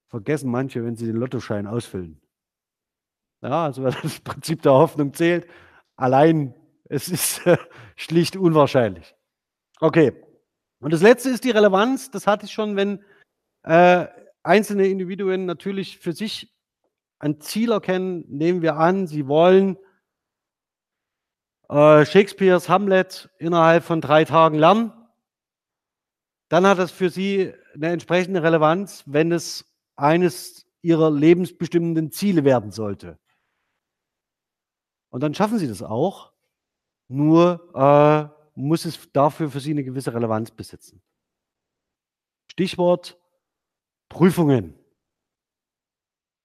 [0.09, 2.23] Vergessen manche, wenn sie den Lottoschein ausfüllen.
[3.43, 5.47] Ja, also das Prinzip der Hoffnung zählt,
[6.01, 6.55] allein
[6.85, 7.57] es ist äh,
[7.97, 9.15] schlicht unwahrscheinlich.
[9.81, 10.13] Okay.
[10.81, 12.11] Und das letzte ist die Relevanz.
[12.11, 13.05] Das hatte ich schon, wenn
[13.63, 14.07] äh,
[14.43, 16.53] einzelne Individuen natürlich für sich
[17.19, 19.77] ein Ziel erkennen, nehmen wir an, sie wollen
[21.69, 24.93] äh, Shakespeares Hamlet innerhalb von drei Tagen lernen,
[26.49, 29.67] dann hat das für sie eine entsprechende Relevanz, wenn es
[29.97, 33.19] eines ihrer lebensbestimmenden Ziele werden sollte.
[35.11, 36.33] Und dann schaffen sie das auch,
[37.09, 41.03] nur äh, muss es dafür für sie eine gewisse Relevanz besitzen.
[42.51, 43.21] Stichwort
[44.09, 44.79] Prüfungen.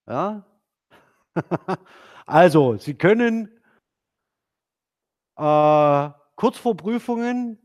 [0.07, 0.45] Ja?
[2.25, 3.49] also, Sie können
[5.35, 7.59] äh, kurz vor Prüfungen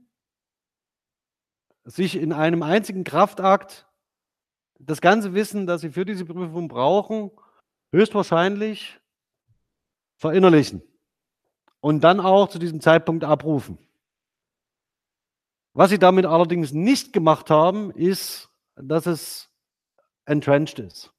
[1.85, 3.87] sich in einem einzigen Kraftakt
[4.79, 7.31] das ganze Wissen, das Sie für diese Prüfung brauchen,
[7.93, 9.01] höchstwahrscheinlich
[10.17, 10.83] verinnerlichen
[11.81, 13.79] und dann auch zu diesem Zeitpunkt abrufen.
[15.73, 19.51] Was Sie damit allerdings nicht gemacht haben, ist, dass es
[20.25, 21.13] entrenched ist.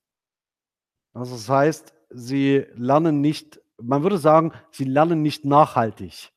[1.14, 6.32] Also das heißt, Sie lernen nicht, man würde sagen, Sie lernen nicht nachhaltig.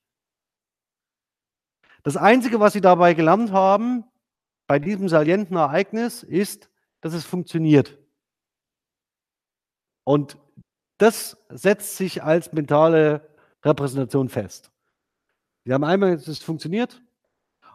[2.02, 4.04] Das Einzige, was Sie dabei gelernt haben,
[4.66, 6.70] bei diesem salienten Ereignis, ist,
[7.00, 7.98] dass es funktioniert.
[10.04, 10.38] Und
[10.98, 13.33] das setzt sich als mentale
[13.64, 14.70] Repräsentation fest.
[15.64, 17.02] Sie haben einmal, es funktioniert,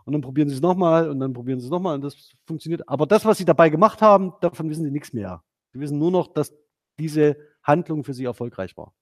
[0.05, 2.87] und dann probieren Sie es nochmal und dann probieren Sie es nochmal und das funktioniert.
[2.87, 5.43] Aber das, was Sie dabei gemacht haben, davon wissen Sie nichts mehr.
[5.71, 6.51] Sie wissen nur noch, dass
[6.97, 8.93] diese Handlung für Sie erfolgreich war.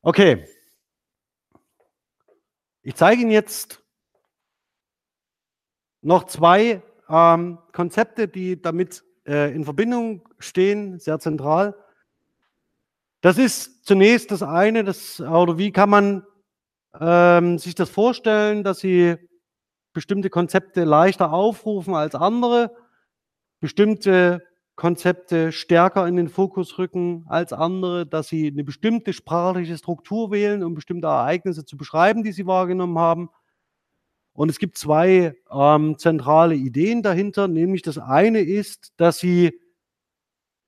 [0.00, 0.46] Okay.
[2.82, 3.82] Ich zeige Ihnen jetzt
[6.00, 11.76] noch zwei ähm, Konzepte, die damit äh, in Verbindung stehen, sehr zentral.
[13.20, 16.22] Das ist zunächst das eine, das, oder wie kann man
[17.00, 19.16] ähm, sich das vorstellen, dass Sie
[19.92, 22.74] bestimmte Konzepte leichter aufrufen als andere,
[23.60, 24.42] bestimmte
[24.76, 30.62] Konzepte stärker in den Fokus rücken als andere, dass Sie eine bestimmte sprachliche Struktur wählen,
[30.62, 33.30] um bestimmte Ereignisse zu beschreiben, die Sie wahrgenommen haben.
[34.32, 39.60] Und es gibt zwei ähm, zentrale Ideen dahinter, nämlich das eine ist, dass Sie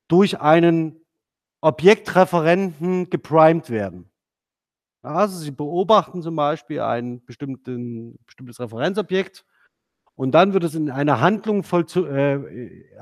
[0.09, 1.00] durch einen
[1.61, 4.11] Objektreferenten geprimed werden.
[5.03, 9.45] Also Sie beobachten zum Beispiel ein bestimmtes Referenzobjekt
[10.15, 12.35] und dann wird es in eine Handlung, äh,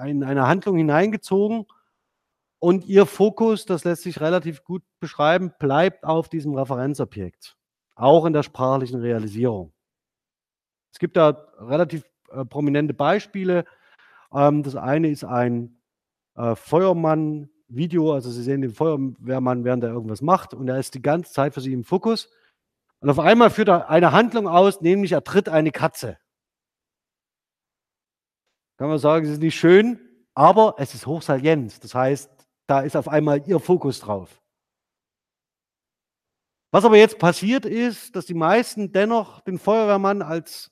[0.08, 1.66] in eine Handlung hineingezogen
[2.60, 7.56] und Ihr Fokus, das lässt sich relativ gut beschreiben, bleibt auf diesem Referenzobjekt,
[7.94, 9.72] auch in der sprachlichen Realisierung.
[10.92, 13.64] Es gibt da relativ äh, prominente Beispiele.
[14.32, 15.80] Ähm, das eine ist ein
[16.36, 16.54] äh,
[17.68, 21.32] Feuermann-Video, also Sie sehen den Feuerwehrmann, während er irgendwas macht und er ist die ganze
[21.32, 22.30] Zeit für Sie im Fokus.
[23.00, 26.18] Und auf einmal führt er eine Handlung aus, nämlich er tritt eine Katze.
[28.78, 29.98] Kann man sagen, es ist nicht schön,
[30.34, 31.82] aber es ist hochsalient.
[31.82, 32.30] Das heißt,
[32.66, 34.40] da ist auf einmal Ihr Fokus drauf.
[36.70, 40.70] Was aber jetzt passiert ist, dass die meisten dennoch den Feuerwehrmann als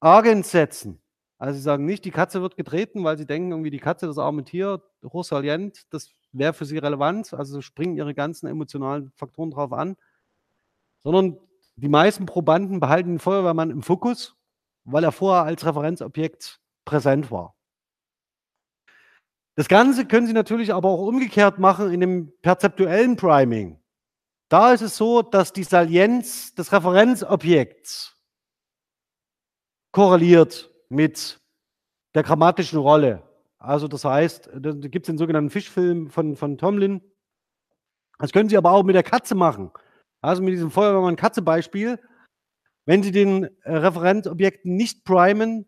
[0.00, 1.00] Agent setzen.
[1.38, 4.18] Also sie sagen nicht, die Katze wird getreten, weil sie denken, irgendwie die Katze, das
[4.18, 7.34] arme Tier, hochsalient, das wäre für sie relevant.
[7.34, 9.96] Also springen ihre ganzen emotionalen Faktoren drauf an.
[11.02, 11.38] Sondern
[11.76, 14.34] die meisten Probanden behalten den Feuerwehrmann im Fokus,
[14.84, 17.54] weil er vorher als Referenzobjekt präsent war.
[19.56, 23.80] Das Ganze können Sie natürlich aber auch umgekehrt machen in dem perzeptuellen Priming.
[24.48, 28.16] Da ist es so, dass die Salienz des Referenzobjekts
[29.92, 31.40] korreliert mit
[32.14, 33.22] der grammatischen Rolle.
[33.58, 37.00] Also das heißt, da gibt es den sogenannten Fischfilm von, von Tomlin.
[38.18, 39.70] Das können Sie aber auch mit der Katze machen.
[40.20, 41.98] Also mit diesem Feuerwehrmann-Katze-Beispiel.
[42.84, 45.66] Wenn Sie den äh, Referenzobjekt nicht primen,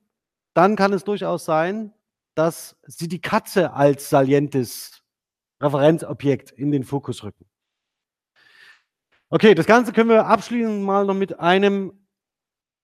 [0.54, 1.92] dann kann es durchaus sein,
[2.34, 5.02] dass Sie die Katze als salientes
[5.60, 7.46] Referenzobjekt in den Fokus rücken.
[9.30, 12.06] Okay, das Ganze können wir abschließen mal noch mit einem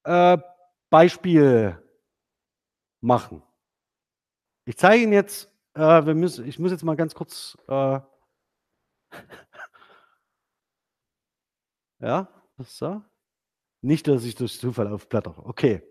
[0.05, 0.37] äh,
[0.91, 1.81] Beispiel
[3.01, 3.43] machen.
[4.67, 8.01] Ich zeige Ihnen jetzt, äh, wir müssen, ich muss jetzt mal ganz kurz, äh,
[12.01, 12.29] ja,
[12.59, 13.03] So.
[13.83, 15.35] Nicht, dass ich durch Zufall aufblätter.
[15.47, 15.83] Okay.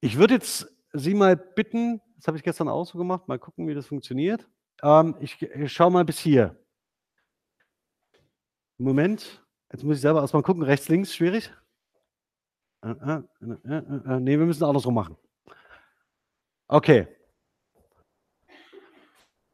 [0.00, 3.68] Ich würde jetzt Sie mal bitten, das habe ich gestern auch so gemacht, mal gucken,
[3.68, 4.46] wie das funktioniert.
[4.82, 6.56] Ähm, ich, ich schaue mal bis hier.
[8.78, 11.52] Moment, jetzt muss ich selber erstmal gucken, rechts, links, schwierig.
[12.82, 15.16] Äh, äh, äh, äh, nee, wir müssen andersrum machen.
[16.68, 17.08] Okay.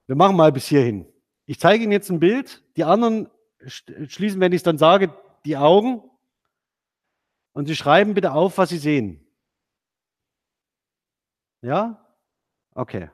[0.06, 1.06] Wir machen mal bis hierhin.
[1.47, 2.62] Ich zeige Ihnen jetzt ein Bild.
[2.76, 3.31] Die anderen
[3.66, 5.14] schließen, wenn ich es dann sage,
[5.44, 6.02] die Augen.
[7.52, 9.26] Und Sie schreiben bitte auf, was Sie sehen.
[11.62, 12.05] Ja?
[12.74, 13.10] Okay.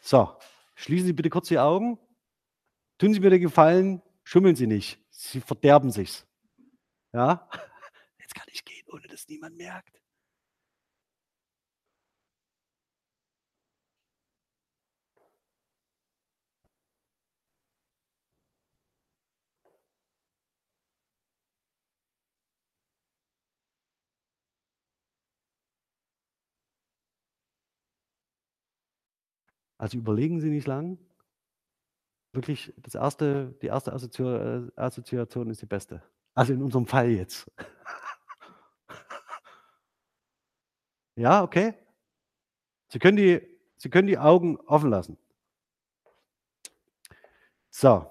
[0.00, 0.36] So,
[0.74, 1.98] schließen Sie bitte kurz die Augen.
[2.98, 5.00] Tun Sie mir den Gefallen, schummeln Sie nicht.
[5.10, 6.26] Sie verderben sich's.
[7.12, 7.48] Ja?
[8.18, 10.01] Jetzt kann ich gehen, ohne dass niemand merkt.
[29.82, 30.96] Also überlegen Sie nicht lang.
[32.32, 36.00] Wirklich, das erste, die erste Assoziation ist die beste.
[36.34, 37.50] Also in unserem Fall jetzt.
[41.14, 41.74] Ja, okay.
[42.88, 43.42] Sie können die,
[43.76, 45.18] Sie können die Augen offen lassen.
[47.70, 48.10] So.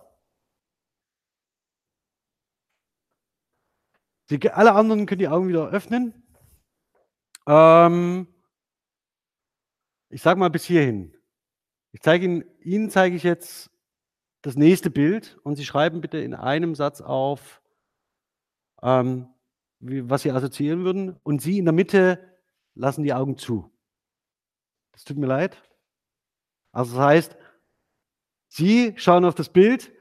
[4.30, 6.14] Sie, alle anderen können die Augen wieder öffnen.
[7.48, 8.27] Ähm,
[10.10, 11.18] ich sage mal bis hierhin.
[11.91, 13.69] Ich zeige Ihnen, Ihnen zeige ich jetzt
[14.41, 17.61] das nächste Bild und Sie schreiben bitte in einem Satz auf,
[18.81, 19.27] ähm,
[19.80, 21.19] wie, was Sie assoziieren würden.
[21.23, 22.39] Und Sie in der Mitte
[22.73, 23.72] lassen die Augen zu.
[24.93, 25.61] Das tut mir leid.
[26.72, 27.38] Also das heißt,
[28.47, 29.91] Sie schauen auf das Bild,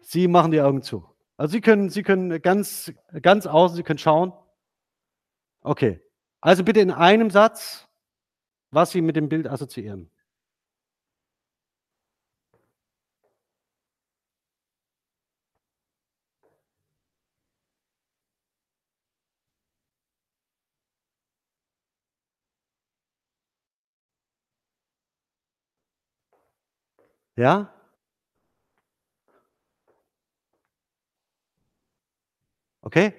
[0.00, 1.06] Sie machen die Augen zu.
[1.36, 4.32] Also Sie können, Sie können ganz, ganz außen, Sie können schauen.
[5.62, 6.00] Okay.
[6.40, 7.88] Also bitte in einem Satz,
[8.70, 10.10] was Sie mit dem Bild assoziieren.
[27.36, 27.72] Ja?
[32.82, 33.12] Okay?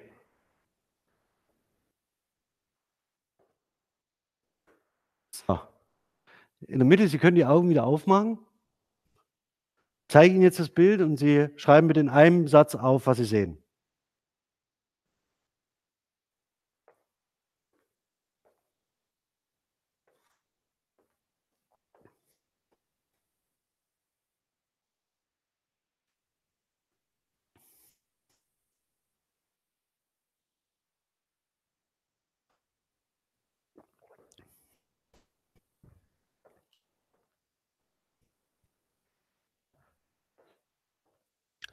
[5.30, 5.58] So.
[6.66, 8.38] In der Mitte, Sie können die Augen wieder aufmachen.
[10.02, 13.16] Ich zeige Ihnen jetzt das Bild und Sie schreiben mit in einem Satz auf, was
[13.18, 13.61] Sie sehen.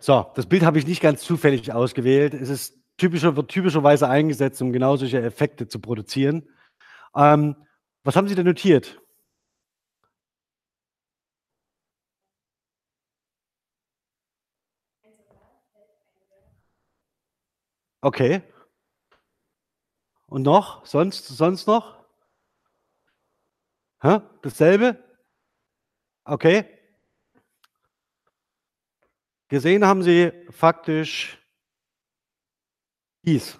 [0.10, 2.34] So, das Bild habe ich nicht ganz zufällig ausgewählt.
[2.34, 6.50] Es ist typischer, wird typischerweise eingesetzt, um genau solche Effekte zu produzieren.
[7.16, 7.56] Ähm,
[8.04, 9.00] was haben Sie denn notiert?
[18.02, 18.42] Okay.
[20.26, 20.84] Und noch?
[20.88, 22.04] Sonst, sonst noch?
[24.02, 24.22] Hä?
[24.42, 24.98] Dasselbe?
[26.26, 26.79] Okay.
[29.50, 31.40] Gesehen haben Sie faktisch
[33.24, 33.60] dies.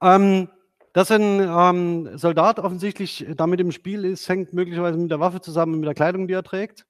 [0.00, 0.48] Ähm,
[0.92, 5.80] dass ein ähm, Soldat offensichtlich damit im Spiel ist, hängt möglicherweise mit der Waffe zusammen
[5.80, 6.86] mit der Kleidung, die er trägt.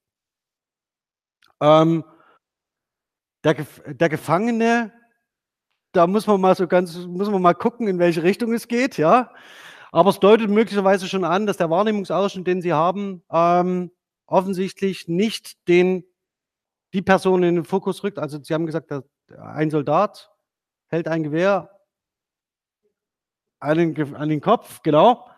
[1.61, 2.05] Ähm,
[3.45, 3.55] der,
[3.87, 4.93] der, Gefangene,
[5.93, 8.99] da muss man mal so ganz, muss man mal gucken, in welche Richtung es geht,
[8.99, 9.33] ja.
[9.91, 13.91] Aber es deutet möglicherweise schon an, dass der Wahrnehmungsausschnitt, den Sie haben, ähm,
[14.33, 16.05] offensichtlich nicht den,
[16.93, 18.19] die Person in den Fokus rückt.
[18.19, 18.91] Also Sie haben gesagt,
[19.39, 20.35] ein Soldat
[20.89, 21.71] hält ein Gewehr
[23.61, 25.29] an den, an den Kopf, genau.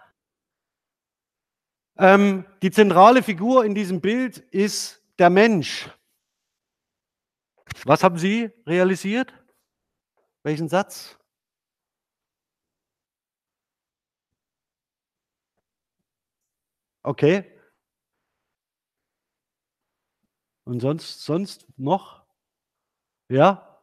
[1.97, 5.91] Ähm, die zentrale Figur in diesem Bild ist der Mensch.
[7.85, 9.33] Was haben Sie realisiert?
[10.43, 11.19] Welchen Satz?
[17.03, 17.54] Okay.
[20.65, 22.23] Und sonst, sonst noch?
[23.29, 23.79] Ja?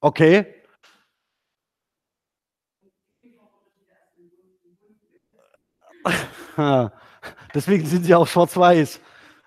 [0.00, 0.54] Okay.
[7.54, 9.00] Deswegen sind sie auch schwarz-weiß.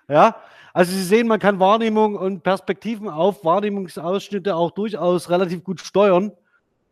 [0.08, 0.42] Ja?
[0.72, 6.32] Also Sie sehen, man kann Wahrnehmung und Perspektiven auf Wahrnehmungsausschnitte auch durchaus relativ gut steuern.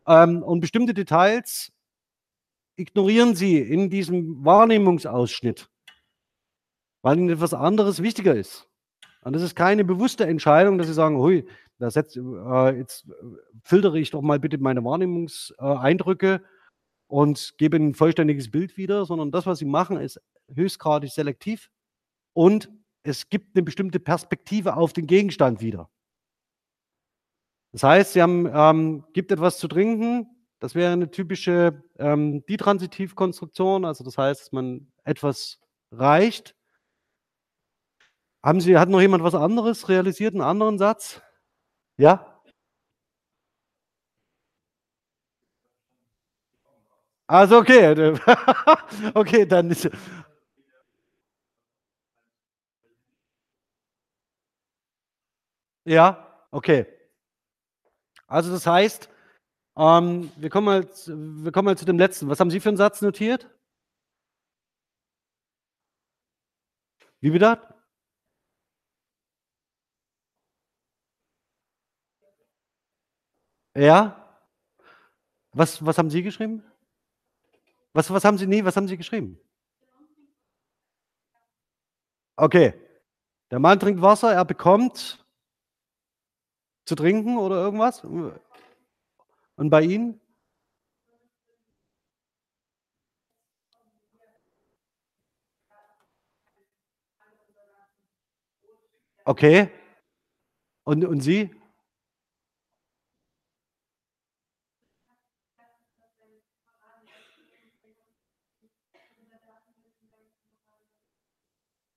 [0.07, 1.71] Ähm, und bestimmte Details
[2.75, 5.69] ignorieren Sie in diesem Wahrnehmungsausschnitt,
[7.01, 8.67] weil Ihnen etwas anderes wichtiger ist.
[9.21, 11.47] Und das ist keine bewusste Entscheidung, dass Sie sagen, hui,
[11.77, 13.07] da setz, äh, jetzt
[13.63, 16.43] filtere ich doch mal bitte meine Wahrnehmungseindrücke
[17.07, 20.21] und gebe ein vollständiges Bild wieder, sondern das, was Sie machen, ist
[20.53, 21.69] höchstgradig selektiv
[22.33, 22.69] und
[23.03, 25.89] es gibt eine bestimmte Perspektive auf den Gegenstand wieder.
[27.71, 30.27] Das heißt, Sie haben, ähm, gibt etwas zu trinken,
[30.59, 35.59] das wäre eine typische ähm, Ditransitivkonstruktion, also das heißt, dass man etwas
[35.91, 36.55] reicht.
[38.43, 41.21] Haben Sie, hat noch jemand was anderes realisiert, einen anderen Satz?
[41.97, 42.41] Ja?
[47.27, 48.15] Also okay,
[49.13, 49.87] okay, dann ist
[55.85, 56.85] Ja, okay.
[58.27, 59.09] Also das heißt,
[59.77, 62.29] ähm, wir, kommen mal, wir kommen mal zu dem letzten.
[62.29, 63.49] Was haben Sie für einen Satz notiert?
[67.21, 67.59] Wie bitte?
[73.79, 74.13] Ja?
[75.53, 76.63] Was, was haben Sie geschrieben?
[77.93, 79.39] Was, was haben Sie, nee, was haben Sie geschrieben?
[82.35, 82.73] Okay.
[83.49, 85.25] Der Mann trinkt Wasser, er bekommt
[86.85, 88.03] zu trinken oder irgendwas?
[88.03, 90.19] Und bei Ihnen?
[99.23, 99.71] Okay.
[100.83, 101.58] Und, und Sie?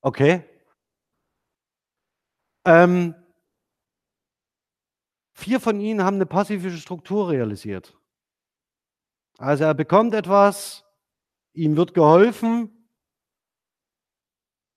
[0.03, 0.45] Okay.
[2.65, 3.15] Ähm,
[5.43, 7.99] Vier von ihnen haben eine passive Struktur realisiert.
[9.39, 10.85] Also er bekommt etwas,
[11.53, 12.89] ihm wird geholfen.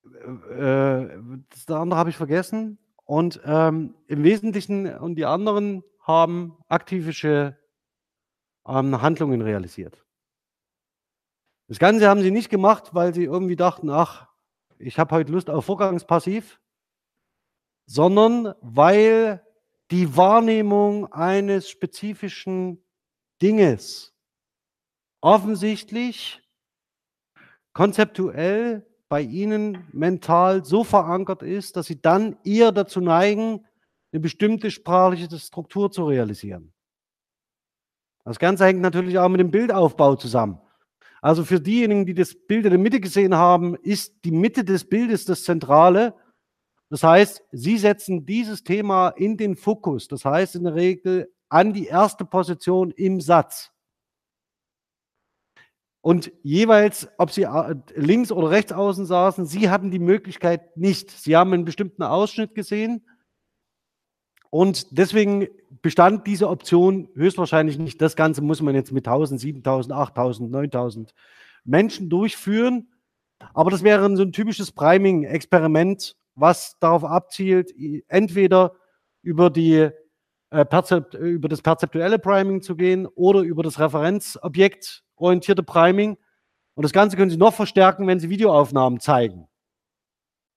[0.04, 1.20] Äh,
[1.50, 2.80] das andere habe ich vergessen.
[3.04, 7.60] Und ähm, im Wesentlichen, und die anderen haben aktivische
[8.66, 10.04] ähm, Handlungen realisiert.
[11.68, 14.28] Das Ganze haben sie nicht gemacht, weil sie irgendwie dachten, ach,
[14.80, 16.60] ich habe heute Lust auf Vorgangspassiv,
[17.86, 19.46] sondern weil
[19.92, 22.84] die Wahrnehmung eines spezifischen
[23.42, 24.14] Dinges
[25.22, 26.42] offensichtlich
[27.74, 33.66] konzeptuell bei Ihnen mental so verankert ist, dass Sie dann eher dazu neigen,
[34.12, 36.74] eine bestimmte sprachliche Struktur zu realisieren.
[38.24, 40.60] Das Ganze hängt natürlich auch mit dem Bildaufbau zusammen.
[41.26, 44.86] Also für diejenigen, die das Bild in der Mitte gesehen haben, ist die Mitte des
[44.86, 46.14] Bildes das Zentrale
[46.90, 51.74] das heißt, Sie setzen dieses Thema in den Fokus, das heißt in der Regel an
[51.74, 53.72] die erste Position im Satz.
[56.02, 61.10] Und jeweils, ob Sie äh, links oder rechts außen saßen, Sie hatten die Möglichkeit nicht.
[61.10, 63.08] Sie haben einen bestimmten Ausschnitt gesehen
[64.52, 65.48] und deswegen
[65.86, 68.02] bestand diese Option höchstwahrscheinlich nicht.
[68.02, 71.14] Das Ganze muss man jetzt mit 1000, 7000, 8000, 9000
[71.64, 72.88] Menschen durchführen.
[73.54, 77.72] Aber das wäre so ein typisches Priming-Experiment, was darauf abzielt,
[78.08, 78.74] entweder
[79.22, 79.90] über, die,
[80.50, 86.18] äh, Perzept, über das perzeptuelle Priming zu gehen oder über das referenzobjektorientierte Priming.
[86.74, 89.48] Und das Ganze können Sie noch verstärken, wenn Sie Videoaufnahmen zeigen.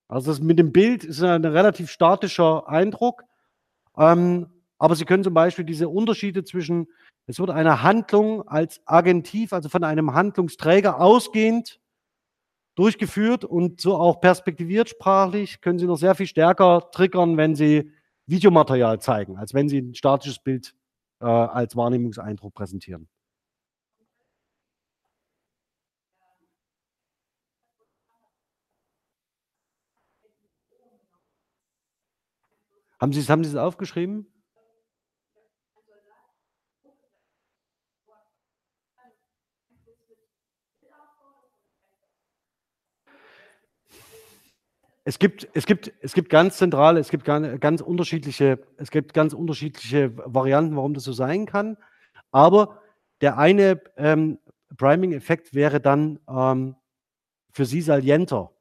[0.09, 3.25] Also mit dem Bild ist ein relativ statischer Eindruck.
[3.99, 4.47] Ähm,
[4.79, 6.89] aber Sie können zum Beispiel diese Unterschiede zwischen,
[7.27, 11.81] es wird eine Handlung als Agentiv, also von einem Handlungsträger ausgehend,
[12.77, 17.91] durchgeführt und so auch perspektiviert sprachlich können Sie noch sehr viel stärker triggern, wenn Sie
[18.27, 20.75] Videomaterial zeigen, als wenn Sie ein statisches Bild
[21.21, 23.09] äh, als Wahrnehmungseindruck präsentieren.
[33.01, 34.27] Haben Sie es haben aufgeschrieben?
[45.09, 49.33] Es gibt, es gibt, es gibt ganz zentrale, es gibt ganz unterschiedliche, es gibt ganz
[49.33, 51.79] unterschiedliche Varianten, warum das so sein kann.
[52.31, 52.83] Aber
[53.23, 54.39] der eine ähm,
[54.77, 56.77] Priming-Effekt wäre dann ähm,
[57.51, 58.53] für Sie salienter,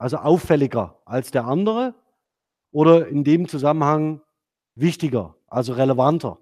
[0.00, 1.94] also auffälliger als der andere
[2.72, 4.22] oder in dem Zusammenhang
[4.74, 6.40] wichtiger, also relevanter.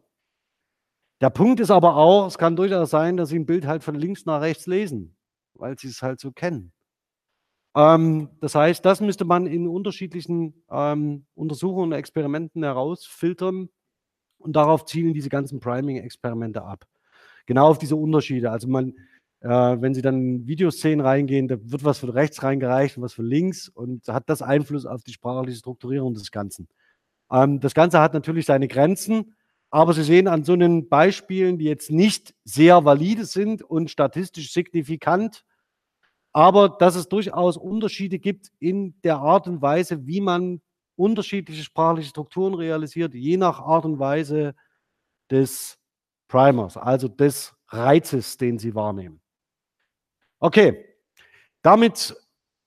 [1.20, 3.96] Der Punkt ist aber auch, es kann durchaus sein, dass Sie ein Bild halt von
[3.96, 5.14] links nach rechts lesen,
[5.52, 6.72] weil Sie es halt so kennen.
[7.76, 13.68] Ähm, das heißt, das müsste man in unterschiedlichen ähm, Untersuchungen und Experimenten herausfiltern
[14.38, 16.86] und darauf zielen diese ganzen Priming-Experimente ab.
[17.46, 18.50] Genau auf diese Unterschiede.
[18.50, 18.94] Also man,
[19.40, 23.12] äh, wenn Sie dann in Videoszenen reingehen, da wird was von rechts reingereicht und was
[23.12, 26.68] von links und hat das Einfluss auf die sprachliche Strukturierung des Ganzen.
[27.30, 29.34] Ähm, das Ganze hat natürlich seine Grenzen,
[29.70, 34.52] aber Sie sehen an so einen Beispielen, die jetzt nicht sehr valide sind und statistisch
[34.52, 35.44] signifikant,
[36.34, 40.60] aber dass es durchaus Unterschiede gibt in der Art und Weise, wie man
[40.96, 44.54] unterschiedliche sprachliche Strukturen realisiert, je nach Art und Weise
[45.30, 45.78] des
[46.26, 49.20] Primers, also des Reizes, den Sie wahrnehmen.
[50.40, 50.84] Okay,
[51.62, 52.16] damit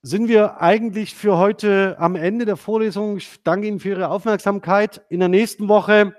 [0.02, 3.18] sind wir eigentlich für heute am Ende der Vorlesung.
[3.18, 5.06] Ich danke Ihnen für Ihre Aufmerksamkeit.
[5.10, 6.16] In der nächsten Woche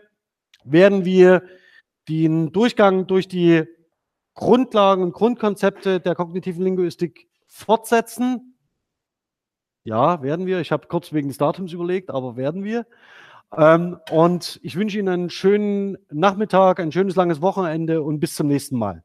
[0.64, 1.42] werden wir
[2.10, 3.64] den Durchgang durch die
[4.34, 7.27] Grundlagen und Grundkonzepte der kognitiven Linguistik
[7.58, 8.58] fortsetzen.
[9.84, 10.60] Ja, werden wir.
[10.60, 12.86] Ich habe kurz wegen des Datums überlegt, aber werden wir.
[13.56, 18.48] Ähm, und ich wünsche Ihnen einen schönen Nachmittag, ein schönes langes Wochenende und bis zum
[18.48, 19.02] nächsten Mal.